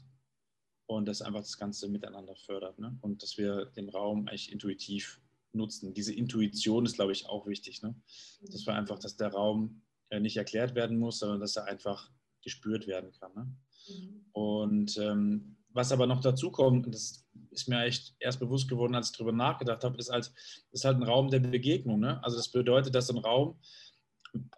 und 0.88 1.06
dass 1.06 1.21
einfach 1.21 1.42
das 1.42 1.57
Ganze 1.57 1.88
miteinander 1.89 2.36
fördert 2.36 2.80
ne? 2.80 2.98
und 3.01 3.21
dass 3.21 3.38
wir 3.38 3.66
den 3.66 3.89
Raum 3.89 4.27
eigentlich 4.27 4.51
intuitiv 4.51 5.21
nutzen. 5.54 5.94
Diese 5.94 6.13
Intuition 6.13 6.86
ist, 6.86 6.96
glaube 6.96 7.12
ich, 7.12 7.28
auch 7.28 7.48
wichtig. 7.48 7.81
Ne? 7.81 7.96
Das 8.42 8.66
war 8.68 8.75
einfach, 8.75 9.00
dass 9.00 9.18
der 9.18 9.30
Raum 9.30 9.81
äh, 10.10 10.19
nicht 10.19 10.38
erklärt 10.38 10.75
werden 10.75 10.98
muss, 10.98 11.19
sondern 11.19 11.40
dass 11.40 11.56
er 11.56 11.66
einfach 11.66 12.12
gespürt 12.44 12.88
werden 12.88 13.12
kann. 13.19 13.31
Ne? 13.36 13.56
Mhm. 13.90 14.25
Und 14.31 14.98
ähm, 14.98 15.57
was 15.72 15.92
aber 15.92 16.07
noch 16.07 16.22
dazu 16.22 16.51
kommt, 16.51 16.86
und 16.86 16.96
das 16.96 17.28
ist 17.51 17.68
mir 17.68 17.84
echt 17.84 18.16
erst 18.19 18.40
bewusst 18.40 18.68
geworden, 18.68 18.96
als 18.96 19.12
ich 19.12 19.18
darüber 19.18 19.31
nachgedacht 19.31 19.84
habe, 19.84 19.98
ist, 19.98 20.10
halt, 20.10 20.31
ist 20.72 20.86
halt 20.86 20.98
ein 20.98 21.04
Raum 21.04 21.30
der 21.30 21.40
Begegnung. 21.40 22.00
Ne? 22.00 22.24
Also 22.24 22.38
das 22.38 22.52
bedeutet, 22.52 22.95
dass 22.95 23.10
ein 23.10 23.18
Raum, 23.18 23.60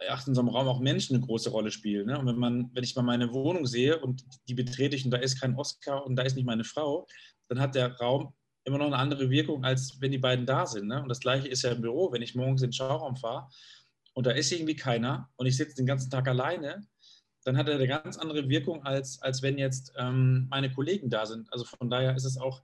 ach, 0.09 0.25
in 0.27 0.35
so 0.35 0.41
einem 0.41 0.49
Raum 0.49 0.67
auch 0.67 0.79
Menschen 0.79 1.15
eine 1.15 1.25
große 1.25 1.49
Rolle 1.49 1.71
spielen. 1.71 2.07
Ne? 2.07 2.17
Und 2.17 2.27
wenn 2.27 2.37
man, 2.37 2.69
wenn 2.73 2.83
ich 2.83 2.95
mal 2.95 3.01
meine 3.03 3.33
Wohnung 3.33 3.65
sehe 3.65 3.99
und 3.99 4.23
die 4.47 4.53
betrete 4.53 4.95
ich 4.95 5.05
und 5.05 5.11
da 5.11 5.17
ist 5.17 5.39
kein 5.39 5.55
Oscar 5.55 6.05
und 6.05 6.15
da 6.15 6.23
ist 6.23 6.35
nicht 6.35 6.45
meine 6.45 6.63
Frau, 6.63 7.07
dann 7.49 7.59
hat 7.59 7.75
der 7.75 7.95
Raum 7.97 8.33
immer 8.63 8.77
noch 8.77 8.87
eine 8.87 8.97
andere 8.97 9.29
Wirkung, 9.29 9.63
als 9.63 9.99
wenn 9.99 10.11
die 10.11 10.17
beiden 10.17 10.45
da 10.45 10.65
sind. 10.65 10.87
Ne? 10.87 11.01
Und 11.01 11.09
das 11.09 11.19
gleiche 11.19 11.47
ist 11.47 11.63
ja 11.63 11.71
im 11.71 11.81
Büro, 11.81 12.11
wenn 12.11 12.21
ich 12.21 12.35
morgens 12.35 12.61
in 12.61 12.67
den 12.67 12.73
Schauraum 12.73 13.15
fahre 13.15 13.47
und 14.13 14.25
da 14.25 14.31
ist 14.31 14.51
irgendwie 14.51 14.75
keiner 14.75 15.29
und 15.35 15.45
ich 15.45 15.57
sitze 15.57 15.75
den 15.75 15.85
ganzen 15.85 16.09
Tag 16.09 16.27
alleine, 16.27 16.85
dann 17.43 17.57
hat 17.57 17.67
er 17.67 17.75
eine 17.75 17.87
ganz 17.87 18.17
andere 18.17 18.47
Wirkung, 18.49 18.83
als, 18.85 19.21
als 19.21 19.41
wenn 19.41 19.57
jetzt 19.57 19.93
ähm, 19.97 20.47
meine 20.49 20.71
Kollegen 20.71 21.09
da 21.09 21.25
sind. 21.25 21.51
Also 21.51 21.65
von 21.65 21.89
daher 21.89 22.15
ist 22.15 22.25
es 22.25 22.37
auch 22.37 22.61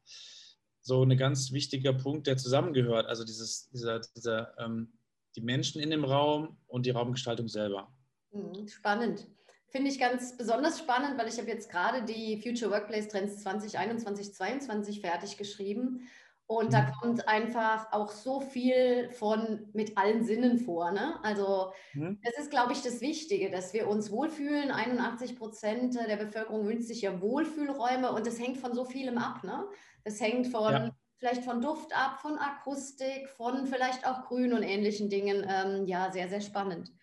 so 0.82 1.04
ein 1.04 1.18
ganz 1.18 1.52
wichtiger 1.52 1.94
Punkt, 1.94 2.28
der 2.28 2.38
zusammengehört. 2.38 3.08
Also 3.08 3.26
dieses, 3.26 3.70
dieser, 3.70 4.00
dieser, 4.16 4.58
ähm, 4.60 4.94
die 5.36 5.42
Menschen 5.42 5.82
in 5.82 5.90
dem 5.90 6.06
Raum 6.06 6.58
und 6.68 6.86
die 6.86 6.92
Raumgestaltung 6.92 7.48
selber. 7.48 7.92
Mhm, 8.32 8.68
spannend. 8.68 9.28
Finde 9.70 9.90
ich 9.90 10.00
ganz 10.00 10.38
besonders 10.38 10.80
spannend, 10.80 11.18
weil 11.18 11.28
ich 11.28 11.38
habe 11.38 11.50
jetzt 11.50 11.70
gerade 11.70 12.04
die 12.04 12.42
Future 12.42 12.72
Workplace 12.72 13.10
Trends 13.10 13.44
2021, 13.44 14.34
2022 14.34 15.02
fertig 15.02 15.38
geschrieben. 15.38 16.08
Und 16.50 16.72
da 16.72 16.84
mhm. 16.84 16.92
kommt 17.02 17.28
einfach 17.28 17.92
auch 17.92 18.10
so 18.10 18.40
viel 18.40 19.10
von 19.12 19.68
mit 19.74 19.98
allen 19.98 20.24
Sinnen 20.24 20.60
vor. 20.60 20.92
Ne? 20.92 21.20
Also 21.22 21.74
mhm. 21.94 22.20
das 22.24 22.38
ist, 22.40 22.52
glaube 22.52 22.72
ich, 22.72 22.82
das 22.82 23.02
Wichtige, 23.02 23.52
dass 23.52 23.74
wir 23.74 23.90
uns 23.90 24.12
wohlfühlen. 24.12 24.72
81 24.72 25.38
Prozent 25.38 25.96
der 25.96 26.16
Bevölkerung 26.16 26.66
wünscht 26.66 26.88
sich 26.88 27.02
ja 27.02 27.20
Wohlfühlräume 27.20 28.14
und 28.14 28.26
das 28.26 28.40
hängt 28.40 28.58
von 28.58 28.74
so 28.74 28.86
vielem 28.86 29.18
ab. 29.18 29.44
Ne? 29.44 29.66
Das 30.06 30.22
hängt 30.22 30.48
von 30.48 30.72
ja. 30.72 30.90
vielleicht 31.18 31.44
von 31.44 31.60
Duft 31.60 31.94
ab, 31.94 32.22
von 32.22 32.38
Akustik, 32.38 33.28
von 33.36 33.68
vielleicht 33.68 34.08
auch 34.08 34.24
Grün 34.24 34.54
und 34.54 34.64
ähnlichen 34.64 35.10
Dingen. 35.10 35.46
Ähm, 35.50 35.86
ja, 35.86 36.14
sehr, 36.14 36.30
sehr 36.30 36.42
spannend. 36.42 36.94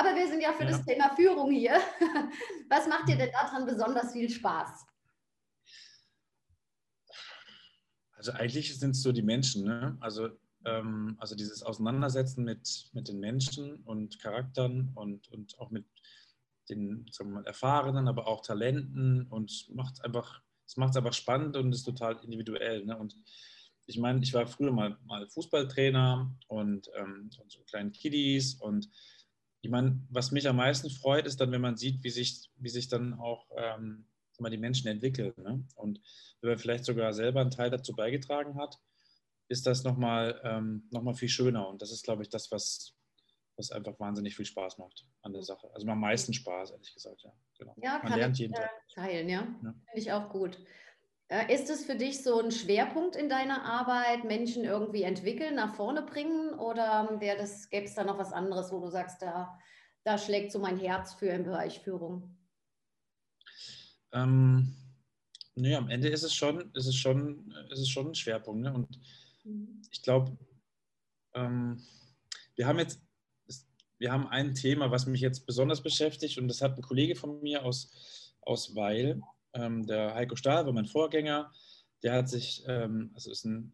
Aber 0.00 0.14
wir 0.14 0.26
sind 0.26 0.40
ja 0.40 0.54
für 0.54 0.64
ja. 0.64 0.70
das 0.70 0.84
Thema 0.86 1.14
Führung 1.14 1.50
hier. 1.50 1.74
Was 2.70 2.88
macht 2.88 3.06
dir 3.06 3.18
denn 3.18 3.30
daran 3.32 3.66
besonders 3.66 4.12
viel 4.12 4.30
Spaß? 4.30 4.86
Also 8.12 8.32
eigentlich 8.32 8.78
sind 8.78 8.92
es 8.92 9.02
so 9.02 9.12
die 9.12 9.20
Menschen, 9.20 9.64
ne? 9.64 9.98
Also, 10.00 10.30
ähm, 10.64 11.16
also 11.20 11.34
dieses 11.34 11.62
Auseinandersetzen 11.62 12.44
mit, 12.44 12.88
mit 12.94 13.08
den 13.08 13.20
Menschen 13.20 13.82
und 13.84 14.18
Charakteren 14.20 14.90
und, 14.94 15.28
und 15.32 15.58
auch 15.58 15.70
mit 15.70 15.84
den 16.70 17.06
sagen 17.10 17.30
wir 17.30 17.40
mal, 17.40 17.46
Erfahrenen, 17.46 18.08
aber 18.08 18.26
auch 18.26 18.40
Talenten 18.40 19.26
und 19.26 19.68
macht 19.74 20.02
einfach, 20.02 20.40
es 20.66 20.78
macht 20.78 20.90
es 20.90 20.96
einfach 20.96 21.12
spannend 21.12 21.58
und 21.58 21.74
ist 21.74 21.84
total 21.84 22.16
individuell. 22.24 22.86
Ne? 22.86 22.96
Und 22.96 23.16
ich 23.84 23.98
meine, 23.98 24.22
ich 24.22 24.32
war 24.32 24.46
früher 24.46 24.72
mal, 24.72 24.96
mal 25.04 25.28
Fußballtrainer 25.28 26.34
und, 26.48 26.88
ähm, 26.94 27.28
und 27.38 27.52
so 27.52 27.60
kleinen 27.64 27.92
Kiddies 27.92 28.54
und 28.54 28.88
ich 29.62 29.70
meine, 29.70 30.00
was 30.08 30.30
mich 30.30 30.48
am 30.48 30.56
meisten 30.56 30.90
freut, 30.90 31.26
ist 31.26 31.40
dann, 31.40 31.52
wenn 31.52 31.60
man 31.60 31.76
sieht, 31.76 32.02
wie 32.02 32.10
sich, 32.10 32.50
wie 32.56 32.68
sich 32.68 32.88
dann 32.88 33.14
auch 33.14 33.46
ähm, 33.56 34.06
mal, 34.38 34.50
die 34.50 34.56
Menschen 34.56 34.88
entwickeln. 34.88 35.34
Ne? 35.36 35.64
Und 35.76 36.00
wenn 36.40 36.50
man 36.50 36.58
vielleicht 36.58 36.84
sogar 36.84 37.12
selber 37.12 37.40
einen 37.40 37.50
Teil 37.50 37.70
dazu 37.70 37.94
beigetragen 37.94 38.56
hat, 38.56 38.78
ist 39.48 39.66
das 39.66 39.84
nochmal 39.84 40.40
ähm, 40.44 40.88
noch 40.90 41.16
viel 41.16 41.28
schöner. 41.28 41.68
Und 41.68 41.82
das 41.82 41.90
ist, 41.90 42.04
glaube 42.04 42.22
ich, 42.22 42.28
das, 42.28 42.50
was, 42.50 42.94
was 43.56 43.70
einfach 43.72 43.98
wahnsinnig 43.98 44.36
viel 44.36 44.46
Spaß 44.46 44.78
macht 44.78 45.06
an 45.22 45.32
der 45.32 45.42
Sache. 45.42 45.68
Also 45.74 45.86
am 45.88 46.00
meisten 46.00 46.32
Spaß, 46.32 46.70
ehrlich 46.70 46.94
gesagt, 46.94 47.22
ja. 47.22 47.32
Genau. 47.58 47.74
Ja, 47.82 47.98
Man 47.98 48.02
kann 48.02 48.18
lernt 48.18 48.36
ich 48.36 48.40
jeden 48.40 48.54
Tag. 48.54 48.70
teilen, 48.94 49.28
ja. 49.28 49.40
ja. 49.40 49.58
Finde 49.60 49.76
ich 49.96 50.12
auch 50.12 50.30
gut. 50.30 50.58
Äh, 51.30 51.54
ist 51.54 51.70
es 51.70 51.84
für 51.84 51.94
dich 51.94 52.24
so 52.24 52.40
ein 52.40 52.50
Schwerpunkt 52.50 53.14
in 53.14 53.28
deiner 53.28 53.64
Arbeit, 53.64 54.24
Menschen 54.24 54.64
irgendwie 54.64 55.04
entwickeln, 55.04 55.54
nach 55.54 55.76
vorne 55.76 56.02
bringen? 56.02 56.54
Oder 56.54 57.08
gäbe 57.20 57.84
es 57.84 57.94
da 57.94 58.02
noch 58.02 58.18
was 58.18 58.32
anderes, 58.32 58.72
wo 58.72 58.80
du 58.80 58.90
sagst, 58.90 59.22
da, 59.22 59.56
da 60.02 60.18
schlägt 60.18 60.50
so 60.50 60.58
mein 60.58 60.76
Herz 60.76 61.14
für 61.14 61.28
im 61.28 61.44
Bereich 61.44 61.78
Führung? 61.80 62.36
Ähm, 64.12 64.74
nee, 65.54 65.76
am 65.76 65.88
Ende 65.88 66.08
ist 66.08 66.24
es 66.24 66.34
schon, 66.34 66.74
ist 66.74 66.86
es 66.86 66.96
schon, 66.96 67.54
ist 67.70 67.78
es 67.78 67.88
schon 67.88 68.08
ein 68.08 68.14
Schwerpunkt. 68.16 68.62
Ne? 68.62 68.74
Und 68.74 68.98
mhm. 69.44 69.82
ich 69.92 70.02
glaube, 70.02 70.36
ähm, 71.34 71.80
wir 72.56 72.66
haben 72.66 72.80
jetzt, 72.80 73.00
wir 73.98 74.10
haben 74.10 74.26
ein 74.26 74.56
Thema, 74.56 74.90
was 74.90 75.06
mich 75.06 75.20
jetzt 75.20 75.46
besonders 75.46 75.80
beschäftigt, 75.80 76.38
und 76.38 76.48
das 76.48 76.60
hat 76.60 76.76
ein 76.76 76.82
Kollege 76.82 77.14
von 77.14 77.40
mir 77.40 77.64
aus, 77.64 78.34
aus 78.40 78.74
Weil, 78.74 79.22
ähm, 79.54 79.86
der 79.86 80.14
Heiko 80.14 80.36
Stahl 80.36 80.66
war 80.66 80.72
mein 80.72 80.86
Vorgänger, 80.86 81.52
der 82.02 82.14
hat 82.14 82.28
sich, 82.28 82.62
ähm, 82.66 83.10
also 83.14 83.30
ist 83.30 83.44
eine 83.44 83.70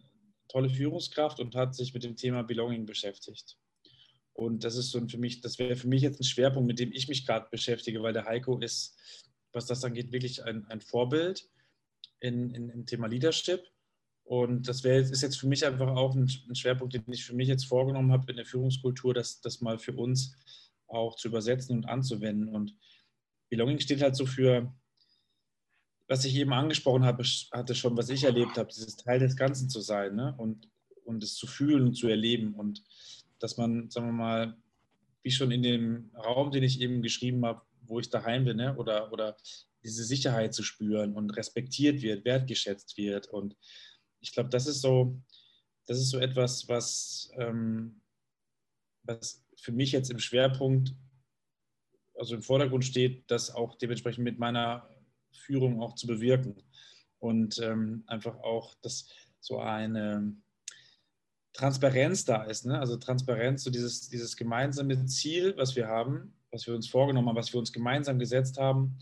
tolle 0.49 0.71
Führungskraft 0.71 1.40
und 1.40 1.54
hat 1.54 1.75
sich 1.75 1.95
mit 1.95 2.04
dem 2.04 2.16
Thema 2.16 2.42
Belonging 2.42 2.87
beschäftigt. 2.87 3.56
Und 4.33 4.64
das 4.64 4.76
ist 4.76 4.90
so 4.90 5.06
für 5.09 5.18
mich, 5.18 5.40
das 5.40 5.59
wäre 5.59 5.76
für 5.76 5.88
mich 5.88 6.02
jetzt 6.02 6.21
ein 6.21 6.25
Schwerpunkt, 6.25 6.66
mit 6.66 6.78
dem 6.78 6.92
ich 6.92 7.09
mich 7.09 7.26
gerade 7.26 7.49
beschäftige, 7.50 8.02
weil 8.02 8.12
der 8.12 8.26
Heiko 8.26 8.59
ist, 8.59 8.97
was 9.52 9.66
das 9.66 9.83
angeht, 9.85 10.12
wirklich 10.12 10.45
ein, 10.45 10.66
ein 10.66 10.80
Vorbild 10.80 11.49
in, 12.21 12.50
in, 12.50 12.68
im 12.68 12.87
Thema 12.87 13.06
Leadership. 13.06 13.64
Und 14.25 14.68
das 14.68 14.85
wär, 14.85 14.99
ist 14.99 15.23
jetzt 15.23 15.38
für 15.38 15.47
mich 15.47 15.64
einfach 15.64 15.88
auch 15.88 16.14
ein, 16.14 16.30
ein, 16.49 16.54
Schwerpunkt, 16.54 16.95
den 16.95 17.04
ich 17.12 17.25
für 17.25 17.35
mich 17.35 17.49
jetzt 17.49 17.64
vorgenommen 17.64 18.12
habe 18.12 18.30
in 18.30 18.37
der 18.37 18.45
Führungskultur, 18.45 19.14
das, 19.14 19.40
das 19.40 19.61
mal 19.61 19.78
für 19.78 19.92
uns 19.92 20.35
auch 20.88 21.16
zu 21.16 21.28
übersetzen 21.28 21.76
und 21.76 21.85
anzuwenden. 21.87 22.49
Und 22.49 22.76
Belonging 23.49 23.78
steht 23.78 24.02
halt 24.02 24.16
so 24.16 24.26
für 24.26 24.75
was 26.08 26.25
ich 26.25 26.36
eben 26.36 26.52
angesprochen 26.52 27.04
habe, 27.04 27.25
hatte 27.52 27.75
schon, 27.75 27.96
was 27.96 28.08
ich 28.08 28.25
erlebt 28.25 28.56
habe, 28.56 28.70
dieses 28.72 28.96
Teil 28.96 29.18
des 29.18 29.36
Ganzen 29.36 29.68
zu 29.68 29.80
sein 29.80 30.14
ne? 30.14 30.34
und, 30.38 30.68
und 31.04 31.22
es 31.22 31.34
zu 31.34 31.46
fühlen 31.46 31.88
und 31.88 31.94
zu 31.94 32.08
erleben 32.08 32.54
und 32.54 32.84
dass 33.38 33.56
man, 33.56 33.90
sagen 33.90 34.06
wir 34.06 34.12
mal, 34.12 34.56
wie 35.22 35.30
schon 35.30 35.50
in 35.50 35.62
dem 35.62 36.10
Raum, 36.14 36.50
den 36.50 36.62
ich 36.62 36.80
eben 36.80 37.02
geschrieben 37.02 37.44
habe, 37.44 37.62
wo 37.82 37.98
ich 37.98 38.08
daheim 38.08 38.44
bin, 38.44 38.58
ne? 38.58 38.76
oder, 38.76 39.12
oder 39.12 39.36
diese 39.82 40.04
Sicherheit 40.04 40.54
zu 40.54 40.62
spüren 40.62 41.14
und 41.14 41.30
respektiert 41.36 42.02
wird, 42.02 42.25
wertgeschätzt 42.25 42.96
wird 42.96 43.28
und 43.28 43.56
ich 44.20 44.32
glaube, 44.32 44.48
das 44.48 44.66
ist 44.66 44.80
so, 44.80 45.20
das 45.86 45.98
ist 45.98 46.10
so 46.10 46.18
etwas, 46.18 46.68
was, 46.68 47.30
ähm, 47.36 48.00
was 49.02 49.44
für 49.56 49.72
mich 49.72 49.92
jetzt 49.92 50.10
im 50.10 50.18
Schwerpunkt, 50.18 50.94
also 52.14 52.34
im 52.34 52.42
Vordergrund 52.42 52.84
steht, 52.84 53.30
das 53.30 53.54
auch 53.54 53.76
dementsprechend 53.76 54.25
mit 54.25 54.38
meiner 54.38 54.88
Führung 55.37 55.81
auch 55.81 55.95
zu 55.95 56.07
bewirken. 56.07 56.57
Und 57.19 57.59
ähm, 57.59 58.05
einfach 58.07 58.37
auch, 58.40 58.75
dass 58.83 59.09
so 59.40 59.59
eine 59.59 60.37
Transparenz 61.52 62.25
da 62.25 62.45
ist. 62.45 62.66
Ne? 62.66 62.78
Also 62.78 62.97
Transparenz, 62.97 63.64
so 63.64 63.71
dieses, 63.71 64.09
dieses 64.09 64.37
gemeinsame 64.37 65.07
Ziel, 65.07 65.57
was 65.57 65.75
wir 65.75 65.88
haben, 65.88 66.35
was 66.50 66.66
wir 66.66 66.75
uns 66.75 66.88
vorgenommen 66.88 67.28
haben, 67.28 67.37
was 67.37 67.52
wir 67.52 67.59
uns 67.59 67.73
gemeinsam 67.73 68.19
gesetzt 68.19 68.59
haben, 68.59 68.99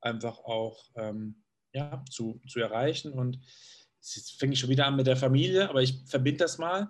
einfach 0.00 0.38
auch 0.38 0.84
ähm, 0.96 1.42
ja, 1.72 2.02
zu, 2.10 2.40
zu 2.48 2.60
erreichen. 2.60 3.12
Und 3.12 3.38
jetzt 4.00 4.38
fange 4.40 4.54
ich 4.54 4.60
schon 4.60 4.70
wieder 4.70 4.86
an 4.86 4.96
mit 4.96 5.06
der 5.06 5.16
Familie, 5.16 5.68
aber 5.68 5.82
ich 5.82 6.02
verbinde 6.06 6.44
das 6.44 6.58
mal, 6.58 6.88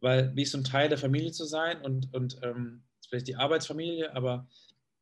weil 0.00 0.34
wie 0.34 0.44
so 0.44 0.58
ein 0.58 0.64
Teil 0.64 0.88
der 0.88 0.98
Familie 0.98 1.32
zu 1.32 1.44
sein 1.44 1.80
und, 1.82 2.12
und 2.12 2.38
ähm, 2.42 2.82
vielleicht 3.08 3.28
die 3.28 3.36
Arbeitsfamilie, 3.36 4.14
aber 4.14 4.48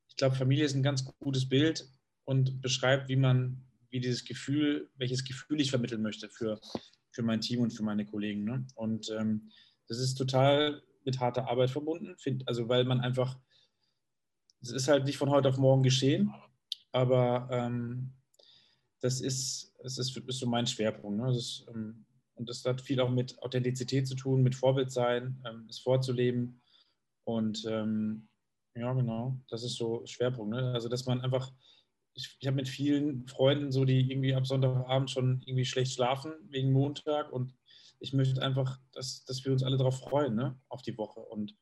ich 0.08 0.16
glaube, 0.16 0.36
Familie 0.36 0.64
ist 0.64 0.74
ein 0.74 0.82
ganz 0.82 1.04
gutes 1.20 1.48
Bild, 1.48 1.88
und 2.28 2.60
beschreibt, 2.60 3.08
wie 3.08 3.16
man, 3.16 3.64
wie 3.88 4.00
dieses 4.00 4.22
Gefühl, 4.26 4.90
welches 4.96 5.24
Gefühl 5.24 5.62
ich 5.62 5.70
vermitteln 5.70 6.02
möchte 6.02 6.28
für, 6.28 6.60
für 7.10 7.22
mein 7.22 7.40
Team 7.40 7.60
und 7.60 7.72
für 7.72 7.82
meine 7.82 8.04
Kollegen. 8.04 8.44
Ne? 8.44 8.66
Und 8.74 9.10
ähm, 9.18 9.50
das 9.86 9.98
ist 9.98 10.16
total 10.16 10.82
mit 11.06 11.20
harter 11.20 11.48
Arbeit 11.48 11.70
verbunden, 11.70 12.18
find, 12.18 12.46
also 12.46 12.68
weil 12.68 12.84
man 12.84 13.00
einfach, 13.00 13.38
es 14.60 14.72
ist 14.72 14.88
halt 14.88 15.06
nicht 15.06 15.16
von 15.16 15.30
heute 15.30 15.48
auf 15.48 15.56
morgen 15.56 15.82
geschehen, 15.82 16.30
aber 16.92 17.48
ähm, 17.50 18.12
das 19.00 19.22
ist, 19.22 19.74
das 19.82 19.96
ist, 19.96 20.14
ist 20.14 20.38
so 20.38 20.46
mein 20.46 20.66
Schwerpunkt. 20.66 21.18
Ne? 21.18 21.28
Das 21.28 21.36
ist, 21.38 21.66
ähm, 21.74 22.04
und 22.34 22.46
das 22.46 22.62
hat 22.66 22.82
viel 22.82 23.00
auch 23.00 23.10
mit 23.10 23.42
Authentizität 23.42 24.06
zu 24.06 24.16
tun, 24.16 24.42
mit 24.42 24.54
Vorbild 24.54 24.92
sein, 24.92 25.42
ähm, 25.48 25.64
es 25.70 25.78
vorzuleben. 25.78 26.60
Und 27.24 27.64
ähm, 27.66 28.28
ja, 28.74 28.92
genau, 28.92 29.40
das 29.48 29.64
ist 29.64 29.76
so 29.76 30.04
Schwerpunkt. 30.04 30.50
Ne? 30.50 30.74
Also, 30.74 30.90
dass 30.90 31.06
man 31.06 31.22
einfach 31.22 31.50
ich, 32.18 32.36
ich 32.40 32.46
habe 32.46 32.56
mit 32.56 32.68
vielen 32.68 33.26
Freunden 33.28 33.70
so, 33.70 33.84
die 33.84 34.10
irgendwie 34.10 34.34
ab 34.34 34.46
Sonntagabend 34.46 35.10
schon 35.10 35.40
irgendwie 35.46 35.64
schlecht 35.64 35.92
schlafen 35.92 36.32
wegen 36.48 36.72
Montag 36.72 37.32
und 37.32 37.54
ich 38.00 38.12
möchte 38.12 38.42
einfach, 38.42 38.78
dass, 38.92 39.24
dass 39.24 39.44
wir 39.44 39.52
uns 39.52 39.62
alle 39.62 39.76
darauf 39.76 40.00
freuen, 40.00 40.34
ne? 40.34 40.60
auf 40.68 40.82
die 40.82 40.98
Woche 40.98 41.20
und 41.20 41.56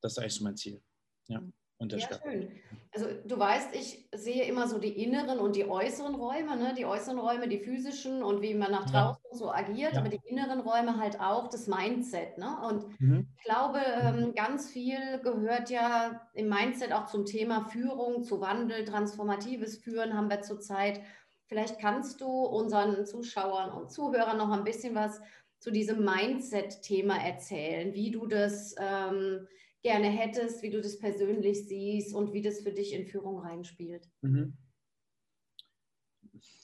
das 0.00 0.12
ist 0.12 0.18
eigentlich 0.18 0.34
so 0.34 0.44
mein 0.44 0.56
Ziel. 0.56 0.82
Ja. 1.28 1.42
Und 1.80 1.92
der 1.92 2.00
ja, 2.00 2.20
schön. 2.20 2.50
Also 2.92 3.06
du 3.24 3.38
weißt, 3.38 3.74
ich 3.74 4.08
sehe 4.12 4.44
immer 4.44 4.66
so 4.66 4.78
die 4.78 5.02
inneren 5.02 5.38
und 5.38 5.54
die 5.54 5.64
äußeren 5.64 6.14
Räume, 6.14 6.56
ne? 6.56 6.74
die 6.76 6.86
äußeren 6.86 7.18
Räume, 7.18 7.48
die 7.48 7.60
physischen 7.60 8.22
und 8.22 8.42
wie 8.42 8.54
man 8.54 8.72
nach 8.72 8.90
draußen. 8.90 9.17
So 9.32 9.50
agiert, 9.50 9.94
ja. 9.94 10.00
aber 10.00 10.08
die 10.08 10.20
inneren 10.24 10.60
Räume 10.60 10.98
halt 10.98 11.20
auch 11.20 11.48
das 11.48 11.66
Mindset. 11.66 12.38
Ne? 12.38 12.56
Und 12.68 13.00
mhm. 13.00 13.28
ich 13.36 13.44
glaube, 13.44 13.78
mhm. 13.78 14.24
ähm, 14.24 14.34
ganz 14.34 14.70
viel 14.70 15.20
gehört 15.22 15.70
ja 15.70 16.28
im 16.34 16.48
Mindset 16.48 16.92
auch 16.92 17.06
zum 17.06 17.24
Thema 17.24 17.68
Führung, 17.68 18.24
zu 18.24 18.40
Wandel, 18.40 18.84
transformatives 18.84 19.78
Führen 19.78 20.14
haben 20.14 20.30
wir 20.30 20.42
zurzeit. 20.42 21.00
Vielleicht 21.46 21.78
kannst 21.78 22.20
du 22.20 22.26
unseren 22.26 23.06
Zuschauern 23.06 23.70
und 23.70 23.90
Zuhörern 23.90 24.36
noch 24.38 24.50
ein 24.50 24.64
bisschen 24.64 24.94
was 24.94 25.20
zu 25.58 25.70
diesem 25.70 26.04
Mindset-Thema 26.04 27.16
erzählen, 27.16 27.94
wie 27.94 28.10
du 28.10 28.26
das... 28.26 28.74
Ähm, 28.78 29.46
gerne 29.82 30.08
hättest, 30.08 30.62
wie 30.62 30.70
du 30.70 30.80
das 30.80 30.98
persönlich 30.98 31.68
siehst 31.68 32.14
und 32.14 32.32
wie 32.32 32.42
das 32.42 32.60
für 32.60 32.72
dich 32.72 32.92
in 32.92 33.06
Führung 33.06 33.38
reinspielt. 33.38 34.08
Mhm. 34.22 34.54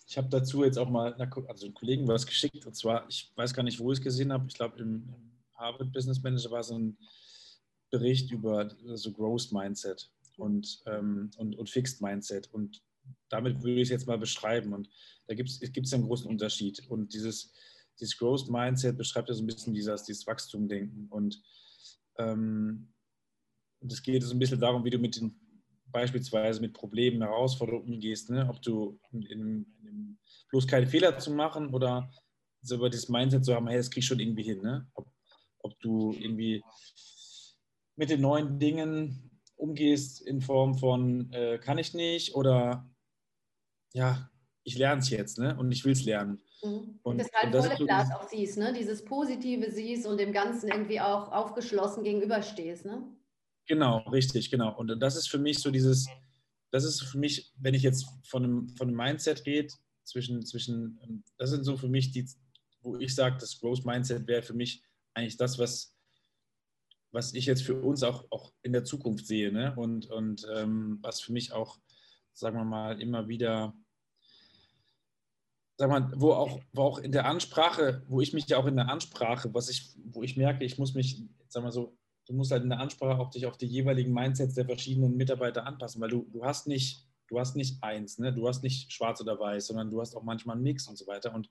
Ich 0.07 0.17
habe 0.17 0.29
dazu 0.29 0.65
jetzt 0.65 0.79
auch 0.79 0.89
mal 0.89 1.15
also 1.15 1.67
einen 1.67 1.75
Kollegen 1.75 2.07
was 2.07 2.27
geschickt. 2.27 2.67
Und 2.67 2.75
zwar, 2.75 3.09
ich 3.09 3.33
weiß 3.37 3.55
gar 3.55 3.63
nicht, 3.63 3.81
wo 3.81 3.91
ich 3.93 3.99
es 3.99 4.05
gesehen 4.05 4.33
habe, 4.33 4.47
ich 4.49 4.55
glaube 4.55 4.79
im, 4.79 5.15
Harvard 5.55 5.93
Business 5.93 6.21
Manager 6.21 6.51
war 6.51 6.65
so 6.65 6.77
ein 6.77 6.99
Bericht 7.91 8.31
über 8.33 8.69
so 8.95 9.13
Growth 9.13 9.53
Mindset 9.53 10.11
und, 10.37 10.83
ähm, 10.87 11.31
und, 11.37 11.57
und 11.57 11.71
Fixed 11.71 12.03
Mindset. 12.03 12.53
Und 12.53 12.83
damit 13.29 13.63
würde 13.63 13.77
ich 13.77 13.83
es 13.83 13.91
jetzt 13.91 14.07
mal 14.07 14.19
beschreiben. 14.19 14.73
Und 14.73 14.91
da 15.27 15.35
gibt 15.35 15.49
es 15.49 15.93
einen 15.93 16.07
großen 16.07 16.29
Unterschied. 16.29 16.85
Und 16.91 17.15
dieses, 17.15 17.53
dieses 18.01 18.19
Growth 18.19 18.51
Mindset 18.51 18.99
beschreibt 18.99 19.29
ja 19.29 19.35
so 19.35 19.43
ein 19.43 19.47
bisschen 19.47 19.75
dieses, 19.75 20.03
dieses 20.03 20.27
Wachstumdenken 20.27 21.07
und 21.09 21.41
ähm, 22.19 22.89
und 23.85 23.93
es 23.93 24.03
geht 24.03 24.23
so 24.23 24.35
ein 24.35 24.39
bisschen 24.39 24.59
darum, 24.61 24.83
wie 24.83 24.91
du 24.91 24.99
mit 24.99 25.17
den 25.17 25.39
beispielsweise 25.95 26.61
mit 26.61 26.75
Problemen, 26.75 27.23
Herausforderungen 27.23 27.95
umgehst, 27.95 28.29
ne? 28.29 28.47
ob 28.51 28.61
du 28.61 28.99
in, 29.13 29.23
in, 29.23 29.67
in, 29.87 30.19
bloß 30.51 30.67
keine 30.67 30.89
Fehler 30.89 31.17
zu 31.19 31.31
machen 31.31 31.73
oder 31.73 32.11
so 32.63 32.75
über 32.75 32.91
das 32.91 33.09
Mindset 33.09 33.45
zu 33.45 33.55
haben, 33.55 33.69
hey, 33.69 33.77
das 33.77 33.91
krieg 33.91 34.03
ich 34.03 34.07
schon 34.07 34.19
irgendwie 34.19 34.43
hin. 34.43 34.61
Ne? 34.61 34.87
Ob, 34.95 35.07
ob 35.61 35.79
du 35.81 36.13
irgendwie 36.13 36.63
mit 37.97 38.11
den 38.11 38.21
neuen 38.21 38.59
Dingen 38.59 39.41
umgehst 39.55 40.21
in 40.21 40.41
Form 40.41 40.75
von 40.75 41.33
äh, 41.33 41.59
kann 41.59 41.79
ich 41.79 41.95
nicht 41.95 42.35
oder 42.35 42.91
ja, 43.93 44.29
ich 44.65 44.77
lerne 44.77 45.01
es 45.01 45.11
jetzt 45.11 45.39
ne? 45.39 45.57
und 45.57 45.71
ich 45.71 45.85
will 45.85 45.93
es 45.93 46.05
lernen. 46.05 46.43
Mhm. 46.65 46.99
Und, 47.05 47.19
das 47.19 47.31
halt 47.33 47.55
volle 47.55 47.77
so 47.77 47.85
Glas 47.85 48.11
auch 48.11 48.29
siehst, 48.29 48.59
ne? 48.59 48.73
dieses 48.73 49.05
Positive 49.05 49.71
siehst 49.71 50.07
und 50.07 50.19
dem 50.19 50.33
Ganzen 50.33 50.71
irgendwie 50.71 51.01
auch 51.01 51.31
aufgeschlossen 51.31 52.03
gegenüberstehst. 52.03 52.85
Ne? 52.85 53.05
Genau, 53.67 53.99
richtig, 54.11 54.51
genau. 54.51 54.77
Und 54.77 55.01
das 55.01 55.17
ist 55.17 55.29
für 55.29 55.39
mich 55.39 55.59
so 55.61 55.71
dieses, 55.71 56.07
das 56.71 56.85
ist 56.85 57.03
für 57.03 57.19
mich, 57.19 57.53
wenn 57.57 57.75
ich 57.75 57.83
jetzt 57.83 58.07
von 58.25 58.45
einem, 58.45 58.69
von 58.77 58.89
einem 58.89 58.97
Mindset 58.97 59.47
rede, 59.47 59.73
zwischen, 60.05 60.45
zwischen, 60.45 61.25
das 61.39 61.51
sind 61.51 61.65
so 61.65 61.77
für 61.77 61.89
mich 61.89 62.13
die, 62.13 62.29
wo 62.83 62.99
ich 62.99 63.15
sage, 63.15 63.37
das 63.39 63.59
Growth 63.59 63.85
Mindset 63.85 64.27
wäre 64.27 64.43
für 64.43 64.55
mich 64.55 64.83
eigentlich 65.15 65.37
das, 65.37 65.59
was, 65.59 65.97
was 67.11 67.33
ich 67.33 67.47
jetzt 67.47 67.63
für 67.63 67.81
uns 67.81 68.03
auch, 68.03 68.27
auch 68.31 68.53
in 68.63 68.73
der 68.73 68.85
Zukunft 68.85 69.27
sehe. 69.27 69.51
Ne? 69.51 69.75
Und, 69.77 70.11
und 70.11 70.47
ähm, 70.55 70.99
was 71.01 71.21
für 71.21 71.33
mich 71.33 71.53
auch, 71.53 71.79
sagen 72.33 72.57
wir 72.59 72.65
mal, 72.65 73.01
immer 73.01 73.29
wieder, 73.29 73.75
sag 75.77 75.89
mal, 75.89 76.13
wo 76.17 76.33
auch, 76.33 76.61
wo 76.73 76.83
auch 76.83 76.99
in 76.99 77.13
der 77.13 77.27
Ansprache, 77.27 78.03
wo 78.09 78.21
ich 78.21 78.33
mich 78.33 78.47
ja 78.49 78.59
auch 78.59 78.67
in 78.67 78.77
der 78.77 78.89
Ansprache, 78.89 79.55
was 79.55 79.69
ich, 79.69 79.95
wo 80.05 80.23
ich 80.23 80.37
merke, 80.37 80.65
ich 80.65 80.77
muss 80.79 80.95
mich, 80.95 81.23
sag 81.49 81.63
mal 81.63 81.73
so, 81.73 81.97
du 82.27 82.33
musst 82.33 82.51
halt 82.51 82.63
in 82.63 82.71
der 82.71 82.81
Ansprache 82.81 83.19
auch 83.19 83.31
dich 83.31 83.47
auf 83.47 83.57
die 83.57 83.67
jeweiligen 83.67 84.13
Mindsets 84.13 84.55
der 84.55 84.67
verschiedenen 84.67 85.17
Mitarbeiter 85.17 85.67
anpassen, 85.67 86.01
weil 86.01 86.11
du, 86.11 86.27
du 86.33 86.45
hast 86.45 86.67
nicht, 86.67 87.07
du 87.29 87.39
hast 87.39 87.57
nicht 87.57 87.83
eins, 87.83 88.19
ne? 88.19 88.33
du 88.33 88.47
hast 88.49 88.63
nicht 88.63 88.93
schwarz 88.93 89.21
oder 89.21 89.39
weiß, 89.39 89.67
sondern 89.67 89.91
du 89.91 90.01
hast 90.01 90.17
auch 90.17 90.23
manchmal 90.23 90.57
einen 90.57 90.65
Mix 90.65 90.89
und 90.89 90.97
so 90.97 91.07
weiter. 91.07 91.35
Und 91.35 91.51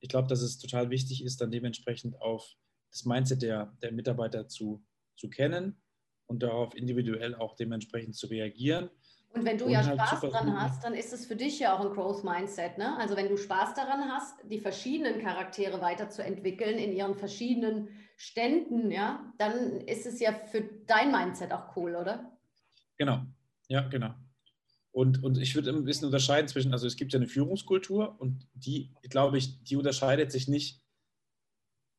ich 0.00 0.08
glaube, 0.08 0.28
dass 0.28 0.40
es 0.40 0.58
total 0.58 0.90
wichtig 0.90 1.24
ist, 1.24 1.40
dann 1.40 1.50
dementsprechend 1.50 2.20
auf 2.20 2.56
das 2.90 3.04
Mindset 3.04 3.42
der, 3.42 3.76
der 3.82 3.92
Mitarbeiter 3.92 4.48
zu, 4.48 4.82
zu 5.16 5.28
kennen 5.28 5.80
und 6.26 6.42
darauf 6.42 6.74
individuell 6.74 7.34
auch 7.34 7.54
dementsprechend 7.54 8.16
zu 8.16 8.26
reagieren. 8.26 8.90
Und 9.32 9.44
wenn 9.44 9.58
du 9.58 9.66
und 9.66 9.70
ja 9.70 9.84
halt 9.84 10.00
Spaß 10.00 10.20
dran 10.22 10.60
hast, 10.60 10.82
dann 10.82 10.94
ist 10.94 11.12
es 11.12 11.26
für 11.26 11.36
dich 11.36 11.60
ja 11.60 11.76
auch 11.76 11.80
ein 11.80 11.92
Growth 11.92 12.24
Mindset. 12.24 12.78
Ne? 12.78 12.96
Also 12.98 13.16
wenn 13.16 13.28
du 13.28 13.36
Spaß 13.36 13.74
daran 13.74 14.10
hast, 14.10 14.34
die 14.50 14.58
verschiedenen 14.58 15.20
Charaktere 15.20 15.80
weiterzuentwickeln 15.80 16.78
in 16.78 16.92
ihren 16.92 17.14
verschiedenen 17.14 17.88
Ständen, 18.20 18.90
ja, 18.90 19.32
dann 19.38 19.80
ist 19.80 20.04
es 20.04 20.20
ja 20.20 20.34
für 20.34 20.60
dein 20.86 21.10
Mindset 21.10 21.52
auch 21.52 21.74
cool, 21.74 21.96
oder? 21.96 22.38
Genau, 22.98 23.22
ja, 23.68 23.88
genau. 23.88 24.14
Und, 24.92 25.24
und 25.24 25.38
ich 25.38 25.54
würde 25.54 25.70
ein 25.70 25.84
bisschen 25.84 26.04
unterscheiden 26.04 26.46
zwischen, 26.46 26.74
also 26.74 26.86
es 26.86 26.96
gibt 26.96 27.14
ja 27.14 27.18
eine 27.18 27.28
Führungskultur 27.28 28.20
und 28.20 28.46
die, 28.52 28.92
glaube 29.08 29.38
ich, 29.38 29.64
die 29.64 29.76
unterscheidet 29.76 30.30
sich 30.32 30.48
nicht, 30.48 30.82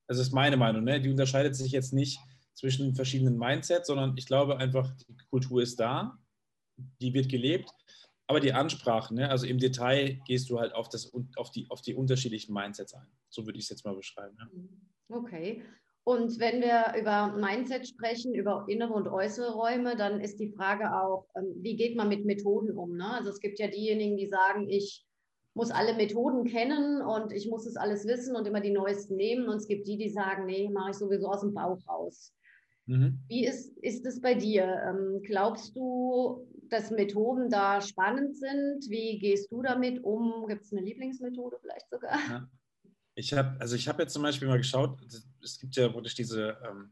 das 0.08 0.20
ist 0.20 0.32
meine 0.32 0.58
Meinung, 0.58 0.84
ne? 0.84 1.02
die 1.02 1.10
unterscheidet 1.10 1.56
sich 1.56 1.72
jetzt 1.72 1.92
nicht 1.92 2.20
zwischen 2.54 2.94
verschiedenen 2.94 3.40
Mindsets, 3.40 3.88
sondern 3.88 4.16
ich 4.16 4.28
glaube 4.28 4.58
einfach, 4.58 4.92
die 5.08 5.18
Kultur 5.32 5.64
ist 5.64 5.80
da, 5.80 6.20
die 7.02 7.16
wird 7.16 7.30
gelebt, 7.30 7.74
aber 8.28 8.40
die 8.40 8.54
Ansprache, 8.54 9.16
ne? 9.16 9.32
also 9.32 9.48
im 9.48 9.58
Detail 9.58 10.22
gehst 10.28 10.52
du 10.52 10.60
halt 10.60 10.76
auf, 10.76 10.88
das, 10.88 11.12
auf, 11.36 11.50
die, 11.50 11.68
auf 11.72 11.82
die 11.82 11.96
unterschiedlichen 11.96 12.54
Mindsets 12.54 12.94
ein. 12.94 13.08
So 13.30 13.48
würde 13.48 13.58
ich 13.58 13.66
es 13.66 13.70
jetzt 13.70 13.86
mal 13.86 13.96
beschreiben. 13.96 14.38
Ja. 14.38 15.18
Okay. 15.18 15.64
Und 16.04 16.40
wenn 16.40 16.62
wir 16.62 17.00
über 17.00 17.38
Mindset 17.38 17.88
sprechen, 17.88 18.34
über 18.34 18.66
innere 18.68 18.94
und 18.94 19.08
äußere 19.08 19.54
Räume, 19.54 19.96
dann 19.96 20.20
ist 20.20 20.40
die 20.40 20.52
Frage 20.52 20.96
auch, 20.96 21.28
ähm, 21.36 21.54
wie 21.58 21.76
geht 21.76 21.96
man 21.96 22.10
mit 22.10 22.26
Methoden 22.26 22.76
um? 22.76 22.98
Ne? 22.98 23.14
Also 23.14 23.30
es 23.30 23.40
gibt 23.40 23.60
ja 23.60 23.68
diejenigen, 23.68 24.18
die 24.18 24.28
sagen, 24.28 24.68
ich 24.68 25.06
muss 25.54 25.70
alle 25.70 25.94
Methoden 25.94 26.46
kennen 26.46 27.02
und 27.02 27.32
ich 27.34 27.50
muss 27.50 27.68
es 27.68 27.76
alles 27.76 28.08
wissen 28.08 28.36
und 28.36 28.48
immer 28.48 28.62
die 28.62 28.72
neuesten 28.72 29.16
nehmen. 29.16 29.48
Und 29.48 29.58
es 29.58 29.68
gibt 29.68 29.88
die, 29.88 29.98
die 29.98 30.10
sagen, 30.10 30.46
nee, 30.46 30.70
mache 30.70 30.92
ich 30.92 30.98
sowieso 30.98 31.28
aus 31.28 31.42
dem 31.42 31.54
Bauch 31.54 31.80
raus. 31.88 32.34
Mhm. 32.88 33.20
Wie 33.28 33.46
ist, 33.46 33.78
ist 33.78 34.06
es 34.06 34.22
bei 34.22 34.34
dir? 34.34 34.82
Ähm, 34.88 35.22
glaubst 35.24 35.76
du, 35.76 36.48
dass 36.70 36.90
Methoden 36.90 37.50
da 37.50 37.80
spannend 37.80 38.36
sind? 38.38 38.90
Wie 38.90 39.20
gehst 39.20 39.52
du 39.52 39.62
damit 39.62 40.04
um? 40.04 40.48
Gibt 40.48 40.64
es 40.64 40.72
eine 40.72 40.82
Lieblingsmethode 40.82 41.58
vielleicht 41.62 41.90
sogar? 41.90 42.18
Ja. 42.28 42.50
Ich 43.22 43.34
habe 43.34 43.56
also 43.60 43.76
ich 43.76 43.86
jetzt 43.86 44.14
zum 44.14 44.24
Beispiel 44.24 44.48
mal 44.48 44.58
geschaut, 44.58 45.00
es 45.44 45.60
gibt 45.60 45.76
ja 45.76 45.94
wirklich 45.94 46.16
diese, 46.16 46.58
ähm, 46.68 46.92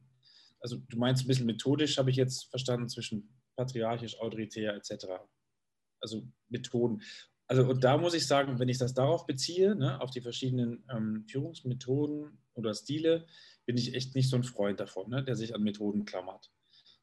also 0.60 0.78
du 0.78 0.98
meinst 0.98 1.24
ein 1.24 1.28
bisschen 1.28 1.48
methodisch, 1.48 1.98
habe 1.98 2.12
ich 2.12 2.18
jetzt 2.18 2.52
verstanden, 2.52 2.88
zwischen 2.88 3.36
patriarchisch, 3.56 4.20
autoritär 4.20 4.76
etc. 4.76 5.08
Also 6.00 6.28
Methoden. 6.50 7.02
Also 7.48 7.68
und 7.68 7.84
da 7.84 7.98
muss 7.98 8.14
ich 8.14 8.28
sagen, 8.28 8.60
wenn 8.60 8.70
ich 8.70 8.78
das 8.78 8.94
darauf 8.94 9.26
beziehe, 9.26 9.76
ne, 9.76 10.00
auf 10.00 10.12
die 10.12 10.22
verschiedenen 10.22 10.84
ähm, 10.96 11.26
Führungsmethoden 11.28 12.38
oder 12.54 12.76
Stile, 12.76 13.26
bin 13.66 13.76
ich 13.76 13.96
echt 13.96 14.14
nicht 14.14 14.30
so 14.30 14.36
ein 14.36 14.44
Freund 14.44 14.80
davon, 14.80 15.10
ne, 15.10 15.24
der 15.24 15.36
sich 15.36 15.56
an 15.56 15.64
Methoden 15.64 16.06
klammert. 16.06 16.52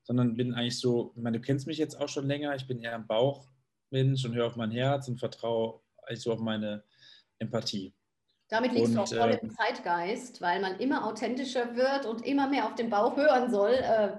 Sondern 0.05 0.37
bin 0.37 0.55
eigentlich 0.55 0.79
so, 0.79 1.13
ich 1.17 1.23
meine, 1.23 1.41
du 1.41 1.45
kennst 1.45 1.67
mich 1.67 1.79
jetzt 1.79 2.01
auch 2.01 2.09
schon 2.09 2.29
länger, 2.29 2.55
ich 2.55 2.69
bin 2.69 2.79
eher 2.79 2.95
ein 2.95 3.09
Bauchmensch 3.09 4.25
und 4.25 4.37
höre 4.37 4.47
auf 4.47 4.55
mein 4.55 4.71
Herz 4.71 5.09
und 5.09 5.19
vertraue 5.19 5.81
eigentlich 6.05 6.21
so 6.21 6.33
auf 6.33 6.39
meine 6.39 6.85
Empathie. 7.41 7.96
Damit 8.49 8.73
liegst 8.73 8.91
und, 8.91 8.97
du 8.97 9.03
auch 9.03 9.09
voll 9.09 9.31
äh, 9.31 9.39
im 9.43 9.51
Zeitgeist, 9.51 10.41
weil 10.41 10.61
man 10.61 10.79
immer 10.79 11.07
authentischer 11.07 11.75
wird 11.75 12.07
und 12.07 12.25
immer 12.25 12.49
mehr 12.49 12.67
auf 12.67 12.75
den 12.75 12.91
Bauch 12.91 13.17
hören 13.17 13.51
soll. 13.51 13.75
Äh, 13.75 14.11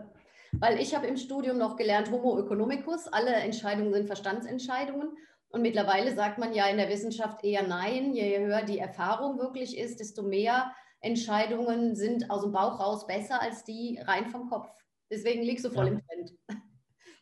weil 0.53 0.79
ich 0.79 0.95
habe 0.95 1.07
im 1.07 1.17
Studium 1.17 1.57
noch 1.57 1.75
gelernt 1.75 2.11
Homo 2.11 2.39
economicus, 2.39 3.07
alle 3.07 3.33
Entscheidungen 3.33 3.93
sind 3.93 4.07
Verstandsentscheidungen. 4.07 5.09
Und 5.49 5.61
mittlerweile 5.61 6.13
sagt 6.13 6.39
man 6.39 6.53
ja 6.53 6.67
in 6.67 6.77
der 6.77 6.89
Wissenschaft 6.89 7.43
eher 7.43 7.65
nein. 7.65 8.13
Je 8.13 8.39
höher 8.39 8.63
die 8.63 8.79
Erfahrung 8.79 9.39
wirklich 9.39 9.77
ist, 9.77 9.99
desto 9.99 10.23
mehr 10.23 10.71
Entscheidungen 10.99 11.95
sind 11.95 12.29
aus 12.29 12.41
dem 12.41 12.51
Bauch 12.51 12.79
raus 12.79 13.07
besser 13.07 13.41
als 13.41 13.63
die 13.63 13.99
rein 14.05 14.29
vom 14.29 14.49
Kopf. 14.49 14.69
Deswegen 15.09 15.43
liegst 15.43 15.63
du 15.63 15.69
voll 15.69 15.87
ja. 15.87 15.93
im 15.93 16.01
Trend. 16.05 16.33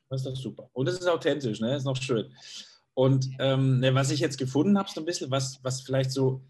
Das 0.09 0.21
ist 0.21 0.27
doch 0.27 0.35
super. 0.35 0.69
Und 0.73 0.87
es 0.87 0.99
ist 0.99 1.07
authentisch, 1.07 1.59
ne? 1.59 1.69
Das 1.69 1.79
ist 1.79 1.85
noch 1.85 1.97
schön. 1.97 2.31
Und 2.93 3.29
ähm, 3.39 3.79
ne, 3.79 3.93
was 3.93 4.11
ich 4.11 4.19
jetzt 4.19 4.37
gefunden 4.37 4.77
habe, 4.77 4.89
so 4.89 5.01
ein 5.01 5.05
bisschen, 5.05 5.29
was, 5.29 5.59
was 5.63 5.81
vielleicht 5.81 6.11
so, 6.11 6.41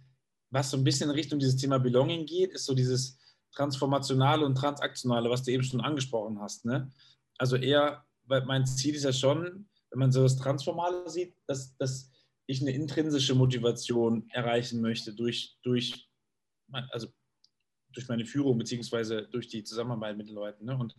was 0.56 0.72
so 0.72 0.78
ein 0.78 0.86
bisschen 0.86 1.10
in 1.10 1.15
Richtung 1.15 1.38
dieses 1.38 1.58
Thema 1.58 1.80
Belonging 1.80 2.26
geht, 2.26 2.54
ist 2.54 2.63
so 2.63 2.74
dieses 2.74 3.20
Transformationale 3.52 4.46
und 4.46 4.56
Transaktionale, 4.56 5.30
was 5.30 5.44
du 5.44 5.52
eben 5.52 5.63
schon 5.63 5.82
angesprochen 5.82 6.39
hast. 6.39 6.63
Ne? 6.63 6.89
Also 7.38 7.58
eher, 7.58 8.06
weil 8.24 8.46
mein 8.46 8.65
Ziel 8.65 8.96
ist 8.96 9.04
ja 9.04 9.12
schon, 9.12 9.68
wenn 9.89 10.00
man 10.00 10.13
so 10.13 10.24
das 10.24 10.38
Transformale 10.38 11.10
sieht, 11.10 11.36
dass, 11.46 11.76
dass 11.76 12.10
ich 12.48 12.62
eine 12.62 12.72
intrinsische 12.72 13.36
Motivation 13.36 14.30
erreichen 14.30 14.80
möchte 14.80 15.13
durch, 15.13 15.58
durch, 15.62 16.10
also 16.89 17.08
durch 17.91 18.08
meine 18.08 18.26
Führung 18.26 18.58
beziehungsweise 18.58 19.24
durch 19.24 19.50
die 19.50 19.65
Zusammenarbeit 19.65 20.15
mit 20.15 20.30
den 20.30 20.36
Leuten. 20.36 20.63
Ne? 20.63 20.78
Und, 20.78 20.96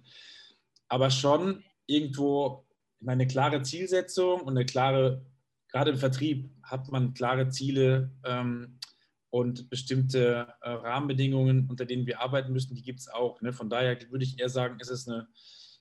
aber 0.88 1.11
schon 1.11 1.64
irgendwo 1.87 2.66
eine 3.07 3.27
klare 3.27 3.62
Zielsetzung 3.62 4.42
und 4.42 4.51
eine 4.51 4.66
klare, 4.66 5.25
gerade 5.69 5.92
im 5.92 5.97
Vertrieb 5.97 6.51
hat 6.62 6.92
man 6.92 7.14
klare 7.14 7.49
Ziele 7.49 8.12
ähm, 8.23 8.79
und 9.31 9.69
bestimmte 9.69 10.55
äh, 10.61 10.71
Rahmenbedingungen, 10.71 11.69
unter 11.69 11.85
denen 11.85 12.07
wir 12.07 12.21
arbeiten 12.21 12.53
müssen, 12.53 12.75
die 12.75 12.83
gibt 12.83 13.01
es 13.01 13.09
auch. 13.09 13.41
Ne? 13.43 13.53
Von 13.53 13.69
daher 13.69 13.99
würde 14.11 14.25
ich 14.25 14.39
eher 14.39 14.49
sagen, 14.49 14.79
ist 14.81 14.91
es 14.91 15.09
eine 15.09 15.29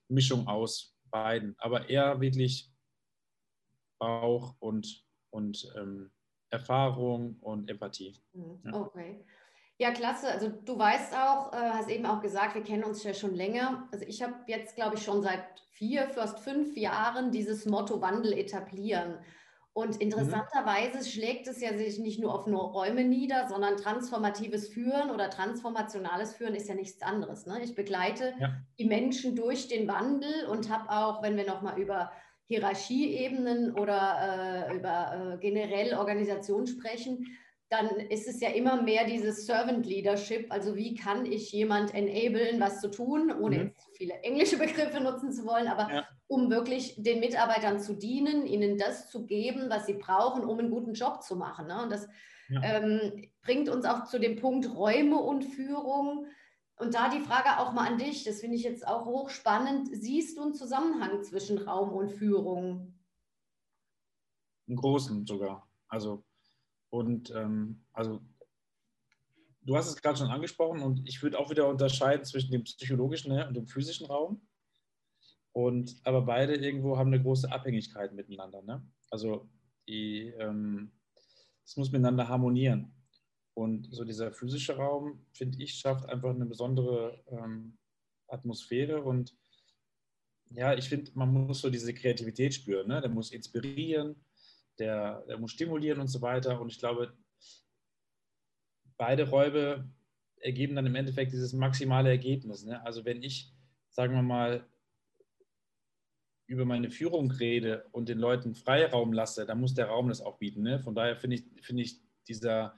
Mischung 0.07 0.47
aus 0.47 0.95
beiden, 1.09 1.55
aber 1.57 1.89
eher 1.89 2.19
wirklich 2.21 2.71
Bauch 3.99 4.55
und, 4.59 5.05
und 5.29 5.71
ähm, 5.77 6.11
Erfahrung 6.49 7.37
und 7.39 7.69
Empathie. 7.69 8.19
Mhm. 8.33 8.73
Okay. 8.73 9.25
Ja, 9.77 9.91
klasse. 9.91 10.29
Also 10.29 10.49
du 10.49 10.77
weißt 10.77 11.13
auch, 11.15 11.51
äh, 11.51 11.57
hast 11.57 11.89
eben 11.89 12.05
auch 12.05 12.21
gesagt, 12.21 12.55
wir 12.55 12.63
kennen 12.63 12.85
uns 12.85 13.03
ja 13.03 13.13
schon 13.13 13.35
länger. 13.35 13.89
Also 13.91 14.05
ich 14.05 14.23
habe 14.23 14.33
jetzt, 14.47 14.75
glaube 14.75 14.95
ich, 14.95 15.03
schon 15.03 15.21
seit 15.21 15.43
vier, 15.71 16.09
fast 16.09 16.39
fünf 16.39 16.77
Jahren 16.77 17.31
dieses 17.31 17.65
Motto 17.65 17.99
Wandel 17.99 18.33
etablieren. 18.33 19.17
Und 19.75 19.95
mhm. 19.95 20.01
interessanterweise 20.01 20.99
mhm. 20.99 21.03
schlägt 21.03 21.47
es 21.47 21.59
ja 21.59 21.77
sich 21.77 21.99
nicht 21.99 22.21
nur 22.21 22.33
auf 22.33 22.47
nur 22.47 22.71
Räume 22.71 23.03
nieder, 23.03 23.49
sondern 23.49 23.75
transformatives 23.75 24.69
Führen 24.69 25.11
oder 25.11 25.29
transformationales 25.29 26.33
Führen 26.33 26.55
ist 26.55 26.69
ja 26.69 26.75
nichts 26.75 27.01
anderes. 27.01 27.45
Ne? 27.45 27.59
Ich 27.61 27.75
begleite 27.75 28.33
ja. 28.39 28.53
die 28.79 28.85
Menschen 28.85 29.35
durch 29.35 29.67
den 29.67 29.85
Wandel 29.89 30.45
und 30.49 30.69
habe 30.69 30.89
auch, 30.89 31.21
wenn 31.21 31.35
wir 31.35 31.45
nochmal 31.45 31.77
über 31.77 32.13
Hierarchieebenen 32.47 33.73
oder 33.73 34.69
äh, 34.71 34.77
über 34.77 35.33
äh, 35.33 35.37
generell 35.39 35.95
Organisation 35.95 36.67
sprechen, 36.67 37.25
dann 37.67 37.89
ist 37.99 38.29
es 38.29 38.39
ja 38.39 38.51
immer 38.51 38.81
mehr 38.81 39.05
dieses 39.05 39.45
Servant 39.45 39.85
Leadership. 39.85 40.53
Also 40.53 40.77
wie 40.77 40.95
kann 40.95 41.25
ich 41.25 41.51
jemand 41.51 41.93
enablen, 41.93 42.61
was 42.61 42.79
zu 42.79 42.89
tun, 42.89 43.29
ohne 43.41 43.57
mhm. 43.57 43.65
jetzt 43.65 43.89
viele 43.97 44.13
englische 44.21 44.57
Begriffe 44.57 45.01
nutzen 45.01 45.33
zu 45.33 45.45
wollen, 45.45 45.67
aber 45.67 45.93
ja. 45.93 46.04
Um 46.27 46.49
wirklich 46.49 46.95
den 47.01 47.19
Mitarbeitern 47.19 47.79
zu 47.79 47.93
dienen, 47.93 48.45
ihnen 48.45 48.77
das 48.77 49.09
zu 49.09 49.25
geben, 49.25 49.69
was 49.69 49.85
sie 49.85 49.93
brauchen, 49.93 50.43
um 50.43 50.59
einen 50.59 50.71
guten 50.71 50.93
Job 50.93 51.21
zu 51.21 51.35
machen. 51.35 51.67
Ne? 51.67 51.83
Und 51.83 51.91
das 51.91 52.07
ja. 52.49 52.61
ähm, 52.63 53.29
bringt 53.41 53.69
uns 53.69 53.85
auch 53.85 54.05
zu 54.05 54.19
dem 54.19 54.35
Punkt 54.37 54.73
Räume 54.73 55.17
und 55.17 55.43
Führung. 55.43 56.25
Und 56.77 56.93
da 56.93 57.09
die 57.09 57.21
Frage 57.21 57.59
auch 57.59 57.73
mal 57.73 57.87
an 57.87 57.97
dich, 57.97 58.23
das 58.23 58.41
finde 58.41 58.57
ich 58.57 58.63
jetzt 58.63 58.87
auch 58.87 59.05
hochspannend. 59.05 59.89
Siehst 59.91 60.37
du 60.37 60.43
einen 60.43 60.53
Zusammenhang 60.53 61.23
zwischen 61.23 61.57
Raum 61.59 61.93
und 61.93 62.09
Führung? 62.09 62.95
Einen 64.67 64.77
großen 64.77 65.25
sogar. 65.25 65.69
Also, 65.87 66.23
und 66.89 67.29
ähm, 67.31 67.85
also 67.93 68.21
du 69.61 69.75
hast 69.75 69.87
es 69.87 70.01
gerade 70.01 70.17
schon 70.17 70.29
angesprochen 70.29 70.81
und 70.81 71.07
ich 71.07 71.21
würde 71.21 71.39
auch 71.39 71.49
wieder 71.49 71.67
unterscheiden 71.67 72.25
zwischen 72.25 72.51
dem 72.51 72.63
psychologischen 72.63 73.31
ne, 73.31 73.47
und 73.47 73.55
dem 73.55 73.67
physischen 73.67 74.07
Raum. 74.07 74.41
Und 75.55 75.95
aber 76.03 76.23
beide 76.23 76.53
irgendwo 76.53 76.97
haben 76.97 77.13
eine 77.13 77.21
große 77.21 77.49
Abhängigkeit 77.49 78.13
miteinander. 78.13 78.61
Ne? 78.61 78.85
Also 79.09 79.49
die, 79.87 80.33
ähm, 80.37 80.91
es 81.63 81.77
muss 81.77 81.93
miteinander 81.93 82.27
harmonieren. 82.27 82.93
Und 83.53 83.87
so 83.89 84.03
dieser 84.03 84.33
physische 84.33 84.75
Raum, 84.75 85.25
finde 85.31 85.63
ich, 85.63 85.75
schafft 85.75 86.09
einfach 86.09 86.31
eine 86.31 86.45
besondere 86.45 87.23
ähm, 87.27 87.77
Atmosphäre 88.27 89.01
und 89.01 89.33
ja, 90.49 90.73
ich 90.73 90.89
finde, 90.89 91.11
man 91.15 91.31
muss 91.31 91.61
so 91.61 91.69
diese 91.69 91.93
Kreativität 91.93 92.53
spüren. 92.53 92.89
Ne? 92.89 92.99
Der 92.99 93.09
muss 93.09 93.31
inspirieren, 93.31 94.17
der, 94.77 95.21
der 95.21 95.37
muss 95.37 95.53
stimulieren 95.53 96.01
und 96.01 96.09
so 96.09 96.21
weiter. 96.21 96.59
Und 96.59 96.69
ich 96.69 96.79
glaube, 96.79 97.13
beide 98.97 99.29
Räume 99.29 99.89
ergeben 100.41 100.75
dann 100.75 100.85
im 100.85 100.95
Endeffekt 100.95 101.31
dieses 101.31 101.53
maximale 101.53 102.09
Ergebnis. 102.09 102.65
Ne? 102.65 102.85
Also 102.85 103.05
wenn 103.05 103.23
ich, 103.23 103.53
sagen 103.89 104.13
wir 104.13 104.21
mal, 104.21 104.67
über 106.47 106.65
meine 106.65 106.89
Führung 106.89 107.31
rede 107.31 107.85
und 107.91 108.09
den 108.09 108.19
Leuten 108.19 108.55
Freiraum 108.55 109.13
lasse, 109.13 109.45
dann 109.45 109.59
muss 109.59 109.73
der 109.73 109.87
Raum 109.87 110.09
das 110.09 110.21
auch 110.21 110.37
bieten. 110.37 110.61
Ne? 110.61 110.79
Von 110.79 110.95
daher 110.95 111.15
finde 111.15 111.37
ich, 111.37 111.45
find 111.61 111.79
ich 111.79 111.99
dieser, 112.27 112.77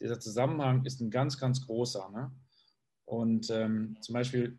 dieser 0.00 0.18
Zusammenhang 0.18 0.84
ist 0.84 1.00
ein 1.00 1.10
ganz, 1.10 1.38
ganz 1.38 1.64
großer. 1.64 2.10
Ne? 2.10 2.32
Und 3.04 3.50
ähm, 3.50 3.96
zum 4.00 4.14
Beispiel 4.14 4.58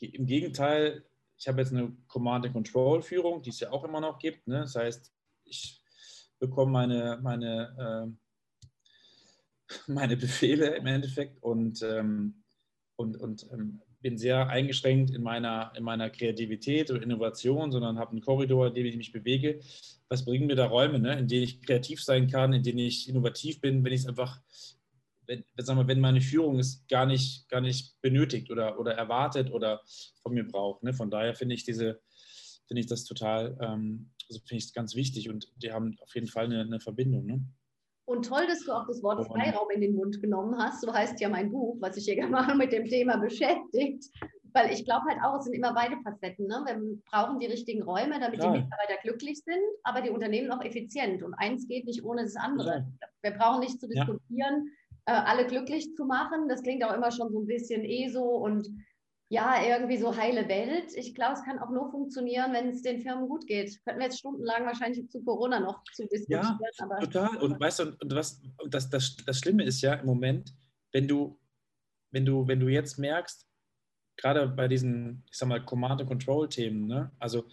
im 0.00 0.26
Gegenteil, 0.26 1.04
ich 1.38 1.48
habe 1.48 1.60
jetzt 1.60 1.72
eine 1.72 1.96
Command-and-Control-Führung, 2.08 3.42
die 3.42 3.50
es 3.50 3.60
ja 3.60 3.70
auch 3.70 3.84
immer 3.84 4.00
noch 4.00 4.18
gibt. 4.18 4.46
Ne? 4.46 4.60
Das 4.60 4.76
heißt, 4.76 5.12
ich 5.44 5.82
bekomme 6.38 6.72
meine, 6.72 7.18
meine, 7.22 8.16
äh, 9.68 9.72
meine 9.86 10.16
Befehle 10.16 10.76
im 10.76 10.86
Endeffekt 10.86 11.42
und, 11.42 11.82
ähm, 11.82 12.44
und, 12.96 13.16
und 13.16 13.46
ähm, 13.52 13.82
bin 14.04 14.18
sehr 14.18 14.50
eingeschränkt 14.50 15.12
in 15.12 15.22
meiner, 15.22 15.72
in 15.74 15.82
meiner 15.82 16.10
Kreativität 16.10 16.90
und 16.90 17.02
Innovation, 17.02 17.72
sondern 17.72 17.98
habe 17.98 18.10
einen 18.10 18.20
Korridor, 18.20 18.66
in 18.66 18.74
dem 18.74 18.84
ich 18.84 18.98
mich 18.98 19.12
bewege. 19.12 19.60
Was 20.10 20.26
bringen 20.26 20.46
mir 20.46 20.56
da 20.56 20.66
Räume, 20.66 20.98
ne? 20.98 21.18
in 21.18 21.26
denen 21.26 21.44
ich 21.44 21.62
kreativ 21.62 22.04
sein 22.04 22.28
kann, 22.28 22.52
in 22.52 22.62
denen 22.62 22.80
ich 22.80 23.08
innovativ 23.08 23.62
bin, 23.62 23.82
wenn 23.82 23.94
ich 23.94 24.02
es 24.02 24.06
einfach, 24.06 24.42
wenn, 25.26 25.42
sagen 25.56 25.78
wir, 25.78 25.88
wenn 25.88 26.00
meine 26.00 26.20
Führung 26.20 26.58
es 26.58 26.86
gar 26.86 27.06
nicht, 27.06 27.48
gar 27.48 27.62
nicht 27.62 27.98
benötigt 28.02 28.50
oder, 28.50 28.78
oder 28.78 28.92
erwartet 28.92 29.50
oder 29.50 29.80
von 30.20 30.34
mir 30.34 30.44
braucht. 30.44 30.82
Ne? 30.82 30.92
Von 30.92 31.10
daher 31.10 31.34
finde 31.34 31.54
ich 31.54 31.64
diese, 31.64 32.02
finde 32.66 32.82
ich 32.82 32.86
das 32.86 33.04
total, 33.04 33.56
ähm, 33.58 34.10
also 34.28 34.38
finde 34.40 34.58
ich 34.58 34.64
es 34.64 34.74
ganz 34.74 34.94
wichtig 34.94 35.30
und 35.30 35.50
die 35.56 35.72
haben 35.72 35.96
auf 36.00 36.14
jeden 36.14 36.26
Fall 36.26 36.44
eine, 36.44 36.60
eine 36.60 36.78
Verbindung. 36.78 37.24
Ne? 37.24 37.42
Und 38.06 38.26
toll, 38.26 38.46
dass 38.46 38.60
du 38.64 38.72
auch 38.72 38.86
das 38.86 39.02
Wort 39.02 39.26
Freiraum 39.26 39.70
in 39.70 39.80
den 39.80 39.94
Mund 39.94 40.20
genommen 40.20 40.58
hast. 40.58 40.82
So 40.82 40.92
heißt 40.92 41.20
ja 41.20 41.28
mein 41.28 41.50
Buch, 41.50 41.76
was 41.80 41.94
sich 41.94 42.04
hier 42.04 42.14
gerne 42.16 42.54
mit 42.54 42.72
dem 42.72 42.84
Thema 42.84 43.16
beschäftigt. 43.16 44.10
Weil 44.52 44.72
ich 44.72 44.84
glaube 44.84 45.06
halt 45.08 45.18
auch, 45.24 45.38
es 45.38 45.44
sind 45.44 45.54
immer 45.54 45.74
beide 45.74 45.96
Facetten. 46.02 46.46
Ne? 46.46 46.62
Wir 46.64 46.98
brauchen 47.10 47.40
die 47.40 47.46
richtigen 47.46 47.82
Räume, 47.82 48.20
damit 48.20 48.40
ja. 48.40 48.52
die 48.52 48.60
Mitarbeiter 48.60 49.00
glücklich 49.02 49.40
sind, 49.42 49.62
aber 49.82 50.00
die 50.00 50.10
Unternehmen 50.10 50.52
auch 50.52 50.62
effizient. 50.62 51.22
Und 51.22 51.34
eins 51.34 51.66
geht 51.66 51.86
nicht 51.86 52.04
ohne 52.04 52.22
das 52.22 52.36
andere. 52.36 52.86
Ja. 53.00 53.08
Wir 53.22 53.30
brauchen 53.32 53.60
nicht 53.60 53.80
zu 53.80 53.88
diskutieren, 53.88 54.68
ja. 55.08 55.14
äh, 55.14 55.24
alle 55.24 55.46
glücklich 55.46 55.92
zu 55.96 56.04
machen. 56.04 56.48
Das 56.48 56.62
klingt 56.62 56.84
auch 56.84 56.94
immer 56.94 57.10
schon 57.10 57.32
so 57.32 57.40
ein 57.40 57.46
bisschen 57.46 57.84
eh 57.84 58.08
so 58.08 58.22
und 58.22 58.68
ja, 59.28 59.64
irgendwie 59.66 59.96
so 59.96 60.16
heile 60.16 60.48
Welt. 60.48 60.92
Ich 60.94 61.14
glaube, 61.14 61.34
es 61.34 61.44
kann 61.44 61.58
auch 61.58 61.70
nur 61.70 61.90
funktionieren, 61.90 62.52
wenn 62.52 62.68
es 62.68 62.82
den 62.82 63.00
Firmen 63.00 63.28
gut 63.28 63.46
geht. 63.46 63.82
Könnten 63.84 64.00
wir 64.00 64.06
jetzt 64.06 64.18
stundenlang 64.18 64.66
wahrscheinlich 64.66 65.08
zu 65.10 65.22
Corona 65.24 65.60
noch 65.60 65.82
zu 65.92 66.06
diskutieren. 66.06 66.58
Ja, 66.78 66.98
total. 67.00 67.36
Und 67.38 67.58
weißt 67.58 67.80
du, 67.80 67.96
und 68.00 68.14
was, 68.14 68.40
das, 68.68 68.90
das, 68.90 69.16
das 69.16 69.38
Schlimme 69.38 69.64
ist 69.64 69.80
ja 69.80 69.94
im 69.94 70.06
Moment, 70.06 70.54
wenn 70.92 71.08
du, 71.08 71.38
wenn 72.10 72.24
du, 72.24 72.46
wenn 72.46 72.60
du 72.60 72.68
jetzt 72.68 72.98
merkst, 72.98 73.46
gerade 74.16 74.46
bei 74.46 74.68
diesen, 74.68 75.24
ich 75.30 75.38
sag 75.38 75.48
mal, 75.48 75.64
Command-and-Control-Themen, 75.64 76.86
ne? 76.86 77.10
also 77.18 77.44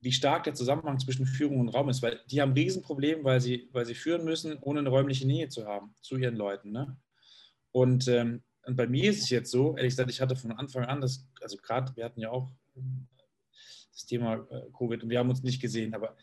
wie 0.00 0.12
stark 0.12 0.44
der 0.44 0.54
Zusammenhang 0.54 0.98
zwischen 0.98 1.26
Führung 1.26 1.60
und 1.60 1.68
Raum 1.68 1.88
ist, 1.88 2.02
weil 2.02 2.20
die 2.28 2.42
haben 2.42 2.50
ein 2.50 2.58
Riesenproblem, 2.58 3.22
weil 3.22 3.40
sie, 3.40 3.68
weil 3.72 3.86
sie 3.86 3.94
führen 3.94 4.24
müssen, 4.24 4.58
ohne 4.60 4.80
eine 4.80 4.88
räumliche 4.88 5.26
Nähe 5.26 5.48
zu 5.48 5.66
haben 5.66 5.94
zu 6.00 6.16
ihren 6.16 6.34
Leuten. 6.34 6.72
Ne? 6.72 6.96
Und 7.70 8.08
ähm, 8.08 8.42
und 8.64 8.76
bei 8.76 8.86
mir 8.86 9.10
ist 9.10 9.22
es 9.22 9.30
jetzt 9.30 9.50
so, 9.50 9.76
ehrlich 9.76 9.92
gesagt, 9.92 10.10
ich 10.10 10.20
hatte 10.20 10.36
von 10.36 10.52
Anfang 10.52 10.84
an, 10.84 11.00
das, 11.00 11.26
also 11.40 11.56
gerade, 11.56 11.94
wir 11.96 12.04
hatten 12.04 12.20
ja 12.20 12.30
auch 12.30 12.50
ähm, 12.76 13.08
das 13.92 14.06
Thema 14.06 14.46
äh, 14.50 14.70
Covid 14.76 15.02
und 15.02 15.10
wir 15.10 15.18
haben 15.18 15.30
uns 15.30 15.42
nicht 15.42 15.60
gesehen, 15.60 15.94
aber 15.94 16.16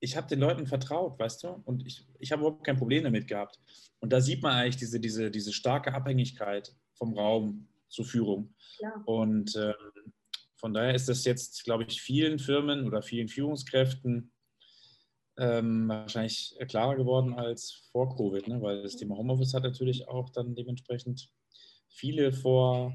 ich 0.00 0.16
habe 0.16 0.28
den 0.28 0.40
Leuten 0.40 0.66
vertraut, 0.66 1.18
weißt 1.18 1.44
du, 1.44 1.48
und 1.64 1.86
ich, 1.86 2.06
ich 2.18 2.30
habe 2.32 2.42
überhaupt 2.42 2.64
kein 2.64 2.76
Problem 2.76 3.04
damit 3.04 3.26
gehabt. 3.26 3.58
Und 4.00 4.12
da 4.12 4.20
sieht 4.20 4.42
man 4.42 4.52
eigentlich 4.52 4.76
diese, 4.76 5.00
diese, 5.00 5.30
diese 5.30 5.52
starke 5.52 5.92
Abhängigkeit 5.92 6.72
vom 6.94 7.14
Raum 7.14 7.68
zur 7.88 8.04
Führung. 8.04 8.54
Ja. 8.80 8.92
Und 9.06 9.56
ähm, 9.56 10.12
von 10.56 10.74
daher 10.74 10.94
ist 10.94 11.08
das 11.08 11.24
jetzt, 11.24 11.64
glaube 11.64 11.84
ich, 11.88 12.00
vielen 12.00 12.38
Firmen 12.38 12.86
oder 12.86 13.02
vielen 13.02 13.28
Führungskräften 13.28 14.32
ähm, 15.36 15.88
wahrscheinlich 15.88 16.56
klarer 16.68 16.96
geworden 16.96 17.34
als 17.34 17.88
vor 17.92 18.16
Covid, 18.16 18.48
ne? 18.48 18.60
weil 18.60 18.82
das 18.82 18.96
Thema 18.96 19.16
Homeoffice 19.16 19.54
hat 19.54 19.62
natürlich 19.62 20.08
auch 20.08 20.30
dann 20.30 20.54
dementsprechend 20.54 21.30
viele 21.88 22.32
vor 22.32 22.92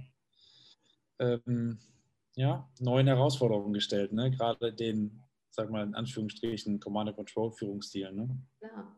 ähm, 1.20 1.80
ja, 2.36 2.70
neuen 2.80 3.08
Herausforderungen 3.08 3.74
gestellt, 3.74 4.12
ne? 4.14 4.32
gerade 4.32 4.74
den, 4.74 5.22
sag 5.52 5.70
mal 5.70 5.86
in 5.86 5.96
Anführungsstrichen, 5.96 6.80
Command-Control-Führungsstil. 6.80 8.12
Ne? 8.12 8.30
Ja. 8.62 8.96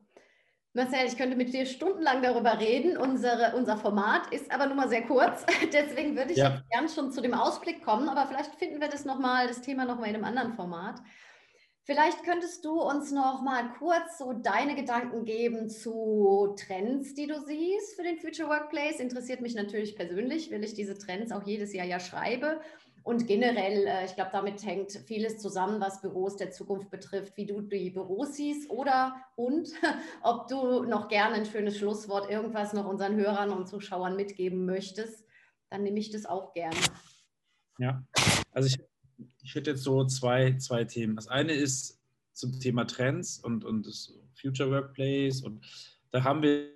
Marcel, 0.74 1.08
ich 1.08 1.16
könnte 1.18 1.38
mit 1.38 1.54
dir 1.54 1.66
stundenlang 1.66 2.22
darüber 2.22 2.60
reden. 2.60 2.98
Unsere, 2.98 3.56
unser 3.56 3.78
Format 3.78 4.32
ist 4.34 4.52
aber 4.52 4.66
nur 4.66 4.76
mal 4.76 4.90
sehr 4.90 5.04
kurz. 5.04 5.46
Deswegen 5.74 6.18
würde 6.18 6.32
ich 6.32 6.38
ja. 6.38 6.62
gern 6.70 6.90
schon 6.90 7.12
zu 7.12 7.22
dem 7.22 7.34
Ausblick 7.34 7.84
kommen, 7.84 8.10
aber 8.10 8.28
vielleicht 8.28 8.54
finden 8.56 8.82
wir 8.82 8.90
das 8.90 9.06
nochmal, 9.06 9.48
das 9.48 9.62
Thema 9.62 9.86
nochmal 9.86 10.10
in 10.10 10.16
einem 10.16 10.26
anderen 10.26 10.54
Format. 10.54 11.02
Vielleicht 11.86 12.24
könntest 12.24 12.65
du 12.65 12.82
uns 12.82 13.12
noch 13.12 13.43
mal 13.43 13.69
kurz 13.78 14.17
so 14.17 14.34
deine 14.34 14.74
Gedanken 14.74 15.24
geben 15.24 15.69
zu 15.69 16.56
Trends, 16.58 17.13
die 17.13 17.28
du 17.28 17.39
siehst 17.39 17.95
für 17.95 18.02
den 18.02 18.17
Future 18.17 18.50
Workplace. 18.50 19.00
Interessiert 19.00 19.41
mich 19.41 19.54
natürlich 19.54 19.95
persönlich, 19.95 20.52
weil 20.52 20.63
ich 20.63 20.74
diese 20.74 20.98
Trends 20.98 21.32
auch 21.32 21.43
jedes 21.43 21.74
Jahr 21.74 21.86
ja 21.86 22.00
schreibe. 22.00 22.60
Und 23.04 23.28
generell, 23.28 23.86
äh, 23.86 24.06
ich 24.06 24.15
glaube, 24.15 24.32
damit 24.34 24.65
hängt 24.65 24.93
vieles 24.93 25.38
zusammen, 25.38 25.80
was 25.80 26.02
Büros 26.02 26.38
der 26.38 26.50
Zukunft 26.50 26.89
betrifft, 26.89 27.38
wie 27.38 27.45
du 27.45 27.62
die 27.62 27.91
Büros 27.91 28.34
siehst 28.34 28.67
oder 28.71 29.15
und 29.36 29.69
ob 30.24 30.48
du 30.48 30.82
noch 30.86 31.08
gerne 31.08 31.36
ein 31.36 31.45
schönes 31.45 31.78
Schlusswort, 31.78 32.32
irgendwas 32.32 32.74
noch 32.74 32.88
unseren 32.88 33.15
Hörern 33.15 33.52
und 33.52 33.67
Zuschauern 33.67 34.15
mitgeben 34.15 34.65
möchtest, 34.65 35.24
dann 35.69 35.84
nehme 35.84 36.00
ich 36.00 36.10
das 36.10 36.26
auch 36.26 36.52
gerne. 36.54 36.78
Ja, 37.78 38.04
also 38.54 38.69
ich 38.69 38.80
ich 39.41 39.56
hätte 39.56 39.71
jetzt 39.71 39.84
so 39.84 40.06
zwei, 40.06 40.58
zwei 40.58 40.84
Themen. 40.84 41.15
Das 41.15 41.28
eine 41.28 41.54
ist 41.54 42.01
zum 42.34 42.60
Thema 42.60 42.86
Trends 42.86 43.39
und, 43.39 43.63
und 43.63 43.88
Future 44.39 44.69
Workplace. 44.69 45.41
Und 45.41 45.65
da 46.12 46.23
haben 46.23 46.41
wir 46.41 46.75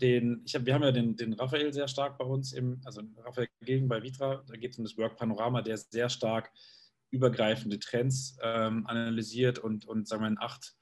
den, 0.00 0.44
hab, 0.52 0.66
wir 0.66 0.74
haben 0.74 0.82
ja 0.82 0.92
den, 0.92 1.16
den 1.16 1.32
Raphael 1.34 1.72
sehr 1.72 1.88
stark 1.88 2.18
bei 2.18 2.24
uns, 2.24 2.52
im, 2.52 2.80
also 2.84 3.02
Raphael 3.18 3.48
Gegen 3.62 3.88
bei 3.88 4.02
Vitra, 4.02 4.42
da 4.46 4.56
geht 4.56 4.72
es 4.72 4.78
um 4.78 4.84
das 4.84 4.96
Work 4.96 5.16
Panorama, 5.16 5.62
der 5.62 5.78
sehr 5.78 6.08
stark 6.08 6.50
übergreifende 7.10 7.78
Trends 7.78 8.36
ähm, 8.42 8.86
analysiert 8.86 9.58
und, 9.58 9.86
und 9.86 10.08
sagen 10.08 10.22
wir, 10.22 10.28
in 10.28 10.38
acht, 10.38 10.74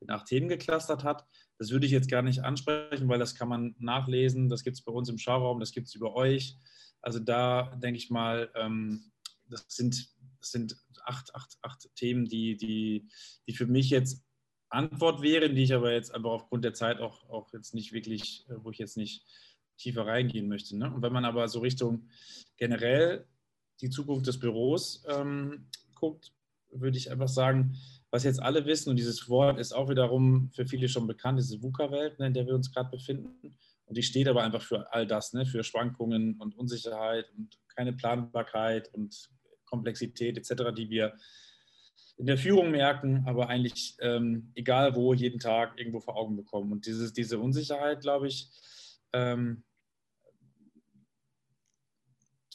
in 0.00 0.10
acht 0.10 0.26
Themen 0.26 0.48
geklustert 0.48 1.04
hat. 1.04 1.24
Das 1.58 1.70
würde 1.70 1.86
ich 1.86 1.92
jetzt 1.92 2.10
gar 2.10 2.22
nicht 2.22 2.44
ansprechen, 2.44 3.08
weil 3.08 3.18
das 3.18 3.34
kann 3.34 3.48
man 3.48 3.74
nachlesen. 3.78 4.48
Das 4.48 4.62
gibt 4.62 4.76
es 4.76 4.82
bei 4.82 4.92
uns 4.92 5.08
im 5.08 5.18
Schauraum, 5.18 5.58
das 5.58 5.72
gibt 5.72 5.88
es 5.88 5.94
über 5.94 6.14
euch. 6.14 6.56
Also 7.02 7.18
da 7.18 7.74
denke 7.76 7.98
ich 7.98 8.10
mal, 8.10 8.50
ähm, 8.54 9.12
das 9.48 9.64
sind 9.68 10.08
das 10.38 10.50
sind 10.50 10.76
acht, 11.04 11.34
acht, 11.34 11.56
acht 11.62 11.88
Themen, 11.94 12.26
die, 12.26 12.56
die, 12.56 13.08
die 13.46 13.52
für 13.52 13.66
mich 13.66 13.90
jetzt 13.90 14.22
Antwort 14.68 15.22
wären, 15.22 15.54
die 15.54 15.62
ich 15.62 15.74
aber 15.74 15.92
jetzt 15.92 16.14
einfach 16.14 16.30
aufgrund 16.30 16.64
der 16.64 16.74
Zeit 16.74 17.00
auch, 17.00 17.28
auch 17.30 17.52
jetzt 17.52 17.74
nicht 17.74 17.92
wirklich, 17.92 18.46
äh, 18.48 18.54
wo 18.58 18.70
ich 18.70 18.78
jetzt 18.78 18.96
nicht 18.96 19.24
tiefer 19.78 20.06
reingehen 20.06 20.48
möchte. 20.48 20.76
Ne? 20.76 20.92
Und 20.92 21.02
wenn 21.02 21.12
man 21.12 21.24
aber 21.24 21.48
so 21.48 21.60
Richtung 21.60 22.08
generell 22.56 23.26
die 23.80 23.90
Zukunft 23.90 24.26
des 24.26 24.40
Büros 24.40 25.04
ähm, 25.08 25.68
guckt, 25.94 26.32
würde 26.70 26.98
ich 26.98 27.10
einfach 27.10 27.28
sagen, 27.28 27.76
was 28.10 28.24
jetzt 28.24 28.42
alle 28.42 28.64
wissen, 28.66 28.90
und 28.90 28.96
dieses 28.96 29.28
Wort 29.28 29.58
ist 29.58 29.72
auch 29.72 29.88
wiederum 29.88 30.50
für 30.54 30.66
viele 30.66 30.88
schon 30.88 31.06
bekannt, 31.06 31.38
diese 31.38 31.62
VUCA-Welt, 31.62 32.18
ne, 32.18 32.28
in 32.28 32.34
der 32.34 32.46
wir 32.46 32.54
uns 32.54 32.72
gerade 32.72 32.90
befinden. 32.90 33.56
Und 33.84 33.96
die 33.96 34.02
steht 34.02 34.28
aber 34.28 34.42
einfach 34.42 34.62
für 34.62 34.92
all 34.92 35.06
das, 35.06 35.32
ne, 35.32 35.46
für 35.46 35.62
Schwankungen 35.62 36.40
und 36.40 36.56
Unsicherheit 36.56 37.26
und 37.36 37.58
keine 37.68 37.92
Planbarkeit 37.92 38.92
und 38.94 39.30
Komplexität 39.66 40.38
etc., 40.38 40.74
die 40.76 40.90
wir 40.90 41.14
in 42.16 42.26
der 42.26 42.38
Führung 42.38 42.70
merken, 42.70 43.24
aber 43.26 43.48
eigentlich 43.48 43.96
ähm, 44.00 44.50
egal 44.54 44.94
wo, 44.94 45.12
jeden 45.12 45.38
Tag 45.38 45.78
irgendwo 45.78 46.00
vor 46.00 46.16
Augen 46.16 46.36
bekommen. 46.36 46.72
Und 46.72 46.86
dieses, 46.86 47.12
diese 47.12 47.38
Unsicherheit, 47.38 48.00
glaube 48.00 48.28
ich, 48.28 48.48
ähm, 49.12 49.64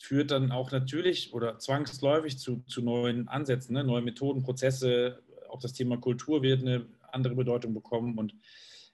führt 0.02 0.32
dann 0.32 0.52
auch 0.52 0.72
natürlich 0.72 1.34
oder 1.34 1.60
zwangsläufig 1.60 2.40
zu, 2.40 2.64
zu 2.68 2.82
neuen 2.82 3.28
Ansätzen, 3.28 3.74
ne? 3.74 3.84
neue 3.84 4.02
Methoden, 4.02 4.42
Prozesse. 4.42 5.22
Auch 5.50 5.62
das 5.62 5.74
Thema 5.74 5.98
Kultur 5.98 6.42
wird 6.42 6.62
eine 6.62 6.88
andere 7.12 7.36
Bedeutung 7.36 7.74
bekommen. 7.74 8.18
Und 8.18 8.34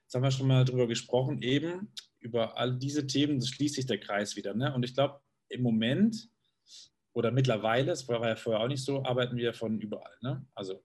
jetzt 0.03 0.13
haben 0.13 0.23
wir 0.23 0.31
schon 0.31 0.47
mal 0.47 0.65
darüber 0.65 0.85
gesprochen, 0.85 1.41
eben 1.41 1.93
über 2.19 2.57
all 2.57 2.77
diese 2.77 3.07
Themen, 3.07 3.39
das 3.39 3.49
schließt 3.49 3.75
sich 3.75 3.85
der 3.85 3.99
Kreis 3.99 4.35
wieder. 4.35 4.53
Ne? 4.53 4.73
Und 4.73 4.83
ich 4.83 4.93
glaube, 4.93 5.21
im 5.49 5.61
Moment 5.61 6.29
oder 7.17 7.31
mittlerweile, 7.31 7.93
es 7.93 8.07
war 8.07 8.23
ja 8.27 8.35
vorher 8.35 8.61
auch 8.61 8.67
nicht 8.67 8.83
so, 8.83 9.03
arbeiten 9.03 9.37
wir 9.37 9.51
von 9.51 9.81
überall. 9.81 10.15
Ne? 10.21 10.45
Also 10.53 10.83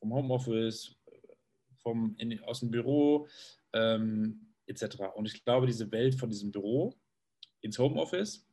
vom 0.00 0.12
Homeoffice, 0.12 0.96
vom, 1.76 2.16
in, 2.18 2.42
aus 2.42 2.58
dem 2.58 2.72
Büro 2.72 3.28
ähm, 3.72 4.48
etc. 4.66 4.96
Und 5.14 5.26
ich 5.26 5.44
glaube, 5.44 5.68
diese 5.68 5.92
Welt 5.92 6.16
von 6.16 6.28
diesem 6.28 6.50
Büro 6.50 6.92
ins 7.60 7.78
Homeoffice 7.78 8.44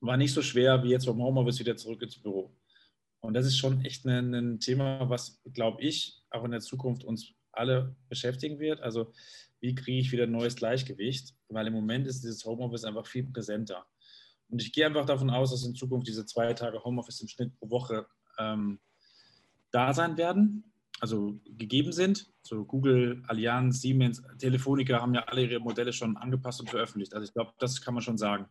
war 0.00 0.18
nicht 0.18 0.34
so 0.34 0.42
schwer 0.42 0.84
wie 0.84 0.90
jetzt 0.90 1.06
vom 1.06 1.22
Homeoffice 1.22 1.58
wieder 1.58 1.74
zurück 1.74 2.02
ins 2.02 2.18
Büro. 2.18 2.54
Und 3.20 3.32
das 3.32 3.46
ist 3.46 3.56
schon 3.56 3.82
echt 3.86 4.04
ein, 4.04 4.34
ein 4.34 4.60
Thema, 4.60 5.08
was, 5.08 5.40
glaube 5.54 5.80
ich, 5.80 6.22
auch 6.28 6.44
in 6.44 6.50
der 6.50 6.60
Zukunft 6.60 7.02
uns 7.02 7.32
alle 7.52 7.96
beschäftigen 8.10 8.58
wird. 8.58 8.82
Also 8.82 9.10
wie 9.60 9.74
kriege 9.74 10.00
ich 10.00 10.12
wieder 10.12 10.24
ein 10.24 10.32
neues 10.32 10.56
Gleichgewicht? 10.56 11.34
Weil 11.48 11.66
im 11.66 11.72
Moment 11.72 12.06
ist 12.06 12.22
dieses 12.22 12.44
Homeoffice 12.44 12.84
einfach 12.84 13.06
viel 13.06 13.24
präsenter. 13.24 13.86
Und 14.48 14.62
ich 14.62 14.72
gehe 14.72 14.86
einfach 14.86 15.04
davon 15.04 15.30
aus, 15.30 15.50
dass 15.50 15.64
in 15.64 15.74
Zukunft 15.74 16.06
diese 16.06 16.26
zwei 16.26 16.52
Tage 16.54 16.82
Homeoffice 16.84 17.20
im 17.20 17.28
Schnitt 17.28 17.58
pro 17.58 17.70
Woche 17.70 18.06
ähm, 18.38 18.78
da 19.70 19.92
sein 19.92 20.16
werden, 20.16 20.72
also 21.00 21.40
gegeben 21.44 21.92
sind. 21.92 22.30
So 22.42 22.64
Google, 22.64 23.22
Allianz, 23.26 23.80
Siemens, 23.80 24.22
Telefonica 24.38 25.00
haben 25.00 25.14
ja 25.14 25.24
alle 25.24 25.44
ihre 25.44 25.60
Modelle 25.60 25.92
schon 25.92 26.16
angepasst 26.16 26.60
und 26.60 26.70
veröffentlicht. 26.70 27.14
Also 27.14 27.26
ich 27.26 27.32
glaube, 27.32 27.52
das 27.58 27.80
kann 27.80 27.94
man 27.94 28.02
schon 28.02 28.18
sagen. 28.18 28.46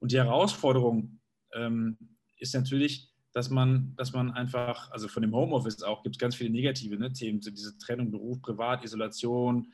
Und 0.00 0.12
die 0.12 0.18
Herausforderung 0.18 1.20
ähm, 1.54 1.98
ist 2.38 2.54
natürlich, 2.54 3.12
dass 3.32 3.50
man, 3.50 3.94
dass 3.96 4.12
man 4.12 4.32
einfach, 4.32 4.90
also 4.90 5.08
von 5.08 5.22
dem 5.22 5.34
Homeoffice 5.34 5.82
auch, 5.82 6.02
gibt 6.02 6.16
es 6.16 6.18
ganz 6.18 6.34
viele 6.34 6.50
negative 6.50 6.96
ne, 6.96 7.12
Themen, 7.12 7.42
so 7.42 7.50
diese 7.50 7.76
Trennung 7.78 8.10
Beruf, 8.10 8.40
Privat, 8.40 8.84
Isolation, 8.84 9.72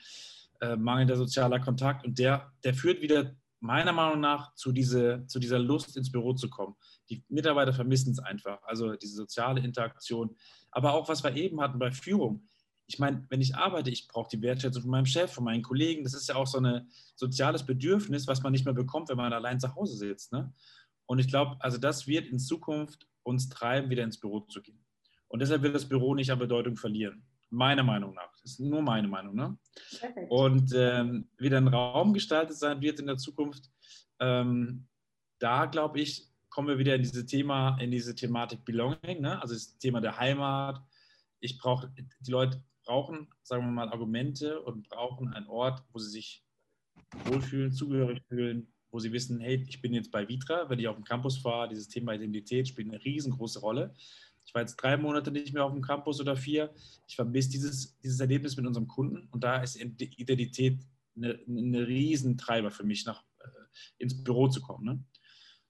äh, 0.60 0.76
mangelnder 0.76 1.16
sozialer 1.16 1.60
Kontakt 1.60 2.04
und 2.04 2.18
der, 2.18 2.52
der 2.64 2.74
führt 2.74 3.00
wieder 3.02 3.36
meiner 3.62 3.92
Meinung 3.92 4.20
nach 4.20 4.54
zu, 4.54 4.72
diese, 4.72 5.24
zu 5.28 5.38
dieser 5.38 5.60
Lust 5.60 5.96
ins 5.96 6.10
Büro 6.10 6.34
zu 6.34 6.50
kommen. 6.50 6.74
Die 7.08 7.24
Mitarbeiter 7.28 7.72
vermissen 7.72 8.10
es 8.10 8.18
einfach, 8.18 8.60
also 8.64 8.96
diese 8.96 9.14
soziale 9.14 9.60
Interaktion. 9.60 10.36
Aber 10.72 10.92
auch, 10.94 11.08
was 11.08 11.22
wir 11.22 11.34
eben 11.36 11.60
hatten 11.60 11.78
bei 11.78 11.92
Führung. 11.92 12.48
Ich 12.86 12.98
meine, 12.98 13.24
wenn 13.30 13.40
ich 13.40 13.54
arbeite, 13.54 13.90
ich 13.90 14.08
brauche 14.08 14.28
die 14.28 14.42
Wertschätzung 14.42 14.82
von 14.82 14.90
meinem 14.90 15.06
Chef, 15.06 15.32
von 15.32 15.44
meinen 15.44 15.62
Kollegen. 15.62 16.02
Das 16.02 16.12
ist 16.12 16.28
ja 16.28 16.34
auch 16.34 16.46
so 16.48 16.58
ein 16.58 16.90
soziales 17.14 17.64
Bedürfnis, 17.64 18.26
was 18.26 18.42
man 18.42 18.50
nicht 18.50 18.64
mehr 18.64 18.74
bekommt, 18.74 19.08
wenn 19.08 19.16
man 19.16 19.32
allein 19.32 19.60
zu 19.60 19.72
Hause 19.74 19.96
sitzt. 19.96 20.32
Ne? 20.32 20.52
Und 21.06 21.20
ich 21.20 21.28
glaube, 21.28 21.56
also 21.60 21.78
das 21.78 22.08
wird 22.08 22.26
in 22.26 22.40
Zukunft 22.40 23.06
uns 23.22 23.48
treiben, 23.48 23.90
wieder 23.90 24.02
ins 24.02 24.18
Büro 24.18 24.40
zu 24.40 24.60
gehen. 24.60 24.84
Und 25.28 25.40
deshalb 25.40 25.62
wird 25.62 25.74
das 25.74 25.88
Büro 25.88 26.16
nicht 26.16 26.32
an 26.32 26.40
Bedeutung 26.40 26.76
verlieren. 26.76 27.24
Meiner 27.52 27.82
Meinung 27.82 28.14
nach. 28.14 28.32
Das 28.40 28.52
ist 28.52 28.60
nur 28.60 28.80
meine 28.80 29.06
Meinung. 29.08 29.34
Ne? 29.34 29.58
Und 30.30 30.72
ähm, 30.74 31.28
wie 31.36 31.54
ein 31.54 31.68
Raum 31.68 32.14
gestaltet 32.14 32.56
sein 32.56 32.80
wird 32.80 32.98
in 32.98 33.06
der 33.06 33.18
Zukunft, 33.18 33.70
ähm, 34.20 34.86
da 35.38 35.66
glaube 35.66 36.00
ich, 36.00 36.30
kommen 36.48 36.68
wir 36.68 36.78
wieder 36.78 36.94
in 36.94 37.02
diese 37.02 37.26
Thema, 37.26 37.76
in 37.78 37.90
diese 37.90 38.14
Thematik 38.14 38.64
Belonging, 38.64 39.20
ne? 39.20 39.40
also 39.42 39.52
das 39.52 39.76
Thema 39.76 40.00
der 40.00 40.18
Heimat. 40.18 40.80
Ich 41.40 41.58
brauche, 41.58 41.92
die 42.20 42.30
Leute 42.30 42.62
brauchen, 42.84 43.28
sagen 43.42 43.64
wir 43.66 43.70
mal, 43.70 43.90
Argumente 43.90 44.62
und 44.62 44.88
brauchen 44.88 45.28
einen 45.34 45.46
Ort, 45.46 45.82
wo 45.92 45.98
sie 45.98 46.10
sich 46.10 46.44
wohlfühlen, 47.24 47.72
zugehörig 47.72 48.22
fühlen, 48.28 48.72
wo 48.90 48.98
sie 48.98 49.12
wissen, 49.12 49.40
hey, 49.40 49.64
ich 49.68 49.80
bin 49.82 49.92
jetzt 49.92 50.10
bei 50.10 50.26
Vitra, 50.26 50.68
wenn 50.70 50.78
ich 50.78 50.88
auf 50.88 50.96
dem 50.96 51.04
Campus 51.04 51.38
fahre, 51.38 51.68
dieses 51.68 51.88
Thema 51.88 52.14
Identität 52.14 52.68
spielt 52.68 52.88
eine 52.88 53.02
riesengroße 53.04 53.60
Rolle. 53.60 53.94
Ich 54.44 54.54
war 54.54 54.62
jetzt 54.62 54.76
drei 54.76 54.96
Monate 54.96 55.30
nicht 55.30 55.54
mehr 55.54 55.64
auf 55.64 55.72
dem 55.72 55.82
Campus 55.82 56.20
oder 56.20 56.36
vier. 56.36 56.74
Ich 57.06 57.16
vermisse 57.16 57.50
dieses, 57.50 57.98
dieses 58.00 58.20
Erlebnis 58.20 58.56
mit 58.56 58.66
unserem 58.66 58.88
Kunden 58.88 59.28
und 59.30 59.42
da 59.44 59.62
ist 59.62 59.76
Identität 59.76 60.80
eine 61.16 61.86
Riesentreiber 61.86 62.70
für 62.70 62.84
mich, 62.84 63.04
nach, 63.04 63.22
äh, 63.40 63.48
ins 63.98 64.22
Büro 64.22 64.48
zu 64.48 64.60
kommen. 64.60 64.84
Ne? 64.84 65.04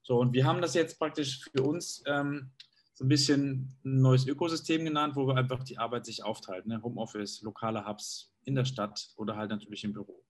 So, 0.01 0.19
und 0.19 0.33
wir 0.33 0.45
haben 0.45 0.61
das 0.61 0.73
jetzt 0.73 0.99
praktisch 0.99 1.43
für 1.51 1.63
uns 1.63 2.03
ähm, 2.07 2.51
so 2.93 3.05
ein 3.05 3.09
bisschen 3.09 3.75
ein 3.83 4.01
neues 4.01 4.27
Ökosystem 4.27 4.85
genannt, 4.85 5.15
wo 5.15 5.27
wir 5.27 5.35
einfach 5.35 5.63
die 5.63 5.77
Arbeit 5.77 6.05
sich 6.05 6.23
aufteilen. 6.23 6.67
Ne? 6.67 6.81
Homeoffice, 6.81 7.41
lokale 7.41 7.85
Hubs 7.87 8.33
in 8.43 8.55
der 8.55 8.65
Stadt 8.65 9.09
oder 9.15 9.35
halt 9.35 9.49
natürlich 9.49 9.83
im 9.83 9.93
Büro. 9.93 10.23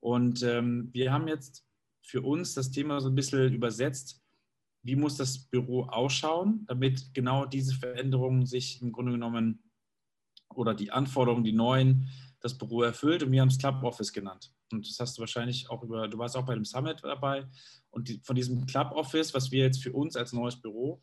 Und 0.00 0.42
ähm, 0.42 0.90
wir 0.92 1.12
haben 1.12 1.26
jetzt 1.26 1.66
für 2.02 2.22
uns 2.22 2.54
das 2.54 2.70
Thema 2.70 3.00
so 3.00 3.08
ein 3.08 3.14
bisschen 3.14 3.52
übersetzt 3.52 4.22
wie 4.82 4.96
muss 4.96 5.16
das 5.16 5.38
Büro 5.38 5.84
ausschauen, 5.84 6.64
damit 6.66 7.12
genau 7.14 7.44
diese 7.44 7.74
Veränderungen 7.74 8.46
sich 8.46 8.80
im 8.80 8.92
Grunde 8.92 9.12
genommen 9.12 9.62
oder 10.54 10.74
die 10.74 10.90
Anforderungen, 10.90 11.44
die 11.44 11.52
neuen, 11.52 12.08
das 12.40 12.56
Büro 12.56 12.82
erfüllt. 12.82 13.22
Und 13.22 13.32
wir 13.32 13.40
haben 13.40 13.48
es 13.48 13.58
Club 13.58 13.82
Office 13.82 14.12
genannt. 14.12 14.52
Und 14.72 14.88
das 14.88 14.98
hast 15.00 15.16
du 15.16 15.20
wahrscheinlich 15.20 15.68
auch 15.70 15.82
über, 15.82 16.08
du 16.08 16.18
warst 16.18 16.36
auch 16.36 16.46
bei 16.46 16.54
dem 16.54 16.64
Summit 16.64 17.00
dabei. 17.02 17.46
Und 17.90 18.08
die, 18.08 18.20
von 18.22 18.36
diesem 18.36 18.66
Club 18.66 18.92
Office, 18.92 19.34
was 19.34 19.50
wir 19.50 19.64
jetzt 19.64 19.82
für 19.82 19.92
uns 19.92 20.16
als 20.16 20.32
neues 20.32 20.60
Büro 20.60 21.02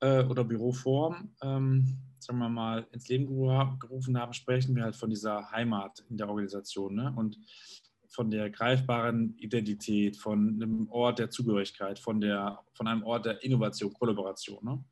äh, 0.00 0.24
oder 0.24 0.44
Büroform, 0.44 1.34
ähm, 1.42 1.98
sagen 2.18 2.38
wir 2.38 2.48
mal, 2.48 2.86
ins 2.92 3.08
Leben 3.08 3.26
gerufen 3.26 4.18
haben, 4.18 4.32
sprechen 4.34 4.74
wir 4.76 4.84
halt 4.84 4.96
von 4.96 5.10
dieser 5.10 5.50
Heimat 5.50 6.04
in 6.10 6.16
der 6.16 6.28
Organisation. 6.28 6.94
Ne? 6.94 7.12
Und 7.16 7.38
von 8.10 8.30
der 8.30 8.50
greifbaren 8.50 9.36
Identität, 9.38 10.16
von 10.16 10.54
einem 10.54 10.88
Ort 10.90 11.20
der 11.20 11.30
Zugehörigkeit, 11.30 11.98
von, 11.98 12.20
der, 12.20 12.58
von 12.74 12.88
einem 12.88 13.04
Ort 13.04 13.24
der 13.24 13.42
Innovation, 13.42 13.92
Kollaboration. 13.92 14.64
Ne? 14.64 14.84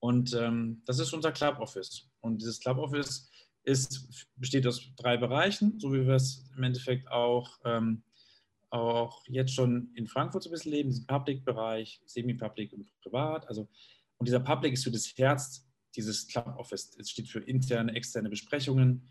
Und 0.00 0.34
ähm, 0.34 0.82
das 0.84 0.98
ist 0.98 1.12
unser 1.12 1.32
Club 1.32 1.58
Office. 1.60 2.08
Und 2.20 2.40
dieses 2.40 2.60
Club 2.60 2.78
Office 2.78 3.30
ist, 3.64 4.28
besteht 4.36 4.66
aus 4.66 4.82
drei 4.96 5.16
Bereichen, 5.16 5.80
so 5.80 5.92
wie 5.92 6.06
wir 6.06 6.14
es 6.14 6.44
im 6.56 6.62
Endeffekt 6.62 7.10
auch, 7.10 7.58
ähm, 7.64 8.02
auch 8.70 9.24
jetzt 9.26 9.54
schon 9.54 9.90
in 9.94 10.06
Frankfurt 10.06 10.42
so 10.42 10.50
ein 10.50 10.52
bisschen 10.52 10.72
leben, 10.72 10.90
diesen 10.90 11.06
Public-Bereich, 11.06 12.02
Semi-Public 12.04 12.74
und 12.74 12.86
Privat. 13.00 13.48
Also, 13.48 13.66
und 14.18 14.28
dieser 14.28 14.40
Public 14.40 14.74
ist 14.74 14.84
für 14.84 14.90
das 14.90 15.10
Herz 15.16 15.66
dieses 15.96 16.28
Club 16.28 16.54
Office. 16.58 16.94
Es 16.98 17.10
steht 17.10 17.28
für 17.28 17.40
interne, 17.40 17.94
externe 17.94 18.28
Besprechungen, 18.28 19.08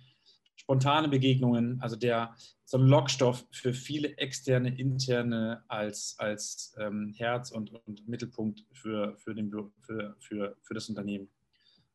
spontane 0.57 1.07
Begegnungen, 1.07 1.79
also 1.81 1.95
der 1.95 2.35
so 2.65 2.77
ein 2.77 2.87
Lockstoff 2.87 3.45
für 3.51 3.73
viele 3.73 4.17
externe, 4.17 4.77
interne 4.77 5.63
als, 5.69 6.15
als 6.17 6.75
ähm, 6.77 7.13
Herz 7.15 7.51
und, 7.51 7.71
und 7.85 8.05
Mittelpunkt 8.07 8.65
für, 8.73 9.15
für, 9.17 9.33
den, 9.33 9.49
für, 9.79 10.15
für, 10.19 10.57
für 10.61 10.73
das 10.73 10.89
Unternehmen. 10.89 11.29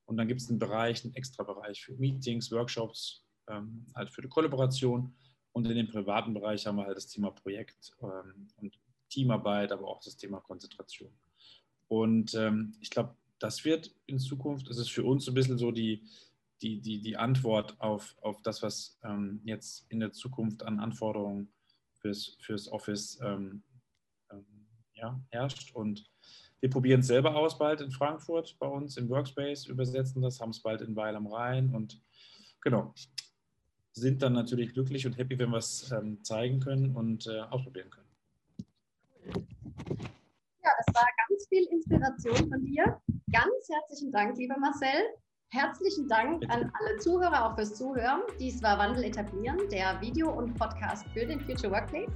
Und 0.07 0.17
dann 0.17 0.29
gibt 0.29 0.41
es 0.41 0.49
einen 0.49 0.59
Bereich, 0.59 1.05
einen 1.05 1.15
extra 1.15 1.43
Bereich 1.43 1.85
für 1.85 1.93
Meetings, 1.95 2.51
Workshops, 2.51 3.25
ähm, 3.49 3.87
halt 3.95 4.11
für 4.11 4.23
die 4.23 4.29
Kollaboration. 4.29 5.15
Und 5.53 5.67
in 5.67 5.77
dem 5.77 5.89
privaten 5.89 6.33
Bereich 6.33 6.67
haben 6.67 6.77
wir 6.77 6.87
halt 6.87 6.97
das 6.97 7.09
Thema 7.09 7.31
Projekt 7.31 7.93
ähm, 8.01 8.49
und 8.57 8.79
Teamarbeit, 9.11 9.73
aber 9.73 9.89
auch 9.89 10.01
das 10.01 10.17
Thema 10.17 10.41
Konzentration. 10.41 11.13
Und 11.89 12.35
ähm, 12.35 12.75
ich 12.81 12.89
glaube, 12.89 13.15
das 13.39 13.65
wird 13.65 13.95
in 14.07 14.19
Zukunft, 14.19 14.71
das 14.71 14.79
ist 14.79 14.91
für 14.91 15.05
uns 15.05 15.25
so 15.25 15.33
ein 15.33 15.35
bisschen 15.35 15.59
so 15.59 15.71
die, 15.73 16.03
die, 16.63 16.81
die, 16.81 17.01
die 17.01 17.17
Antwort 17.17 17.81
auf, 17.81 18.17
auf 18.21 18.41
das, 18.43 18.63
was 18.63 18.99
ähm, 19.03 19.41
jetzt 19.45 19.91
in 19.91 20.01
der 20.01 20.13
Zukunft 20.13 20.63
an 20.63 20.79
Anforderungen 20.81 21.53
fürs, 22.01 22.37
fürs 22.41 22.71
Office 22.71 23.21
ähm, 23.23 23.63
ähm, 24.31 24.47
ja, 24.95 25.21
herrscht. 25.31 25.75
Und 25.75 26.09
wir 26.61 26.71
probieren 26.71 27.01
es 27.01 27.09
selber 27.09 27.35
aus 27.37 27.59
bald 27.59 27.81
in 27.81 27.91
Frankfurt 27.91 28.57
bei 28.59 28.67
uns 28.67 28.97
im 28.97 29.09
Workspace, 29.09 29.67
übersetzen 29.67 30.23
das, 30.23 30.41
haben 30.41 30.51
es 30.51 30.63
bald 30.63 30.81
in 30.83 30.95
Weil 30.95 31.17
am 31.17 31.27
Rhein 31.27 31.75
und 31.75 32.01
genau, 32.61 32.95
sind 33.93 34.23
dann 34.23 34.33
natürlich 34.33 34.73
glücklich 34.73 35.07
und 35.07 35.19
happy, 35.19 35.39
wenn 35.39 35.51
wir 35.51 35.59
es 35.59 35.91
ähm, 35.91 36.23
zeigen 36.25 36.61
können 36.61 36.95
und 36.97 37.27
äh, 37.27 37.41
ausprobieren 37.41 37.91
können. 37.91 38.09
Ja, 40.65 40.71
das 40.79 40.95
war 40.95 41.07
ganz 41.29 41.47
viel 41.49 41.65
Inspiration 41.65 42.49
von 42.49 42.65
dir. 42.65 43.01
Ganz 43.31 43.69
herzlichen 43.69 44.13
Dank, 44.13 44.37
lieber 44.39 44.57
Marcel. 44.59 45.03
Herzlichen 45.53 46.09
Dank 46.09 46.41
Bitte. 46.41 46.51
an 46.51 46.73
alle 46.73 46.99
Zuhörer 46.99 47.45
auch 47.45 47.55
fürs 47.55 47.75
Zuhören. 47.75 48.23
Dies 48.41 48.63
war 48.63 48.79
Wandel 48.79 49.05
etablieren, 49.05 49.59
der 49.71 50.01
Video- 50.01 50.31
und 50.31 50.55
Podcast 50.55 51.05
für 51.13 51.27
den 51.27 51.41
Future 51.41 51.71
Workplace. 51.71 52.09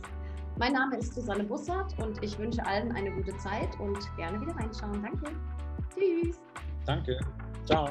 Mein 0.58 0.72
Name 0.72 0.96
ist 0.96 1.14
Susanne 1.14 1.44
Bussard 1.44 1.94
und 1.98 2.22
ich 2.24 2.38
wünsche 2.38 2.64
allen 2.64 2.92
eine 2.92 3.12
gute 3.12 3.36
Zeit 3.36 3.78
und 3.78 3.98
gerne 4.16 4.40
wieder 4.40 4.56
reinschauen. 4.56 5.02
Danke. 5.02 5.36
Tschüss. 5.94 6.40
Danke. 6.86 7.20
Ciao. 7.66 7.90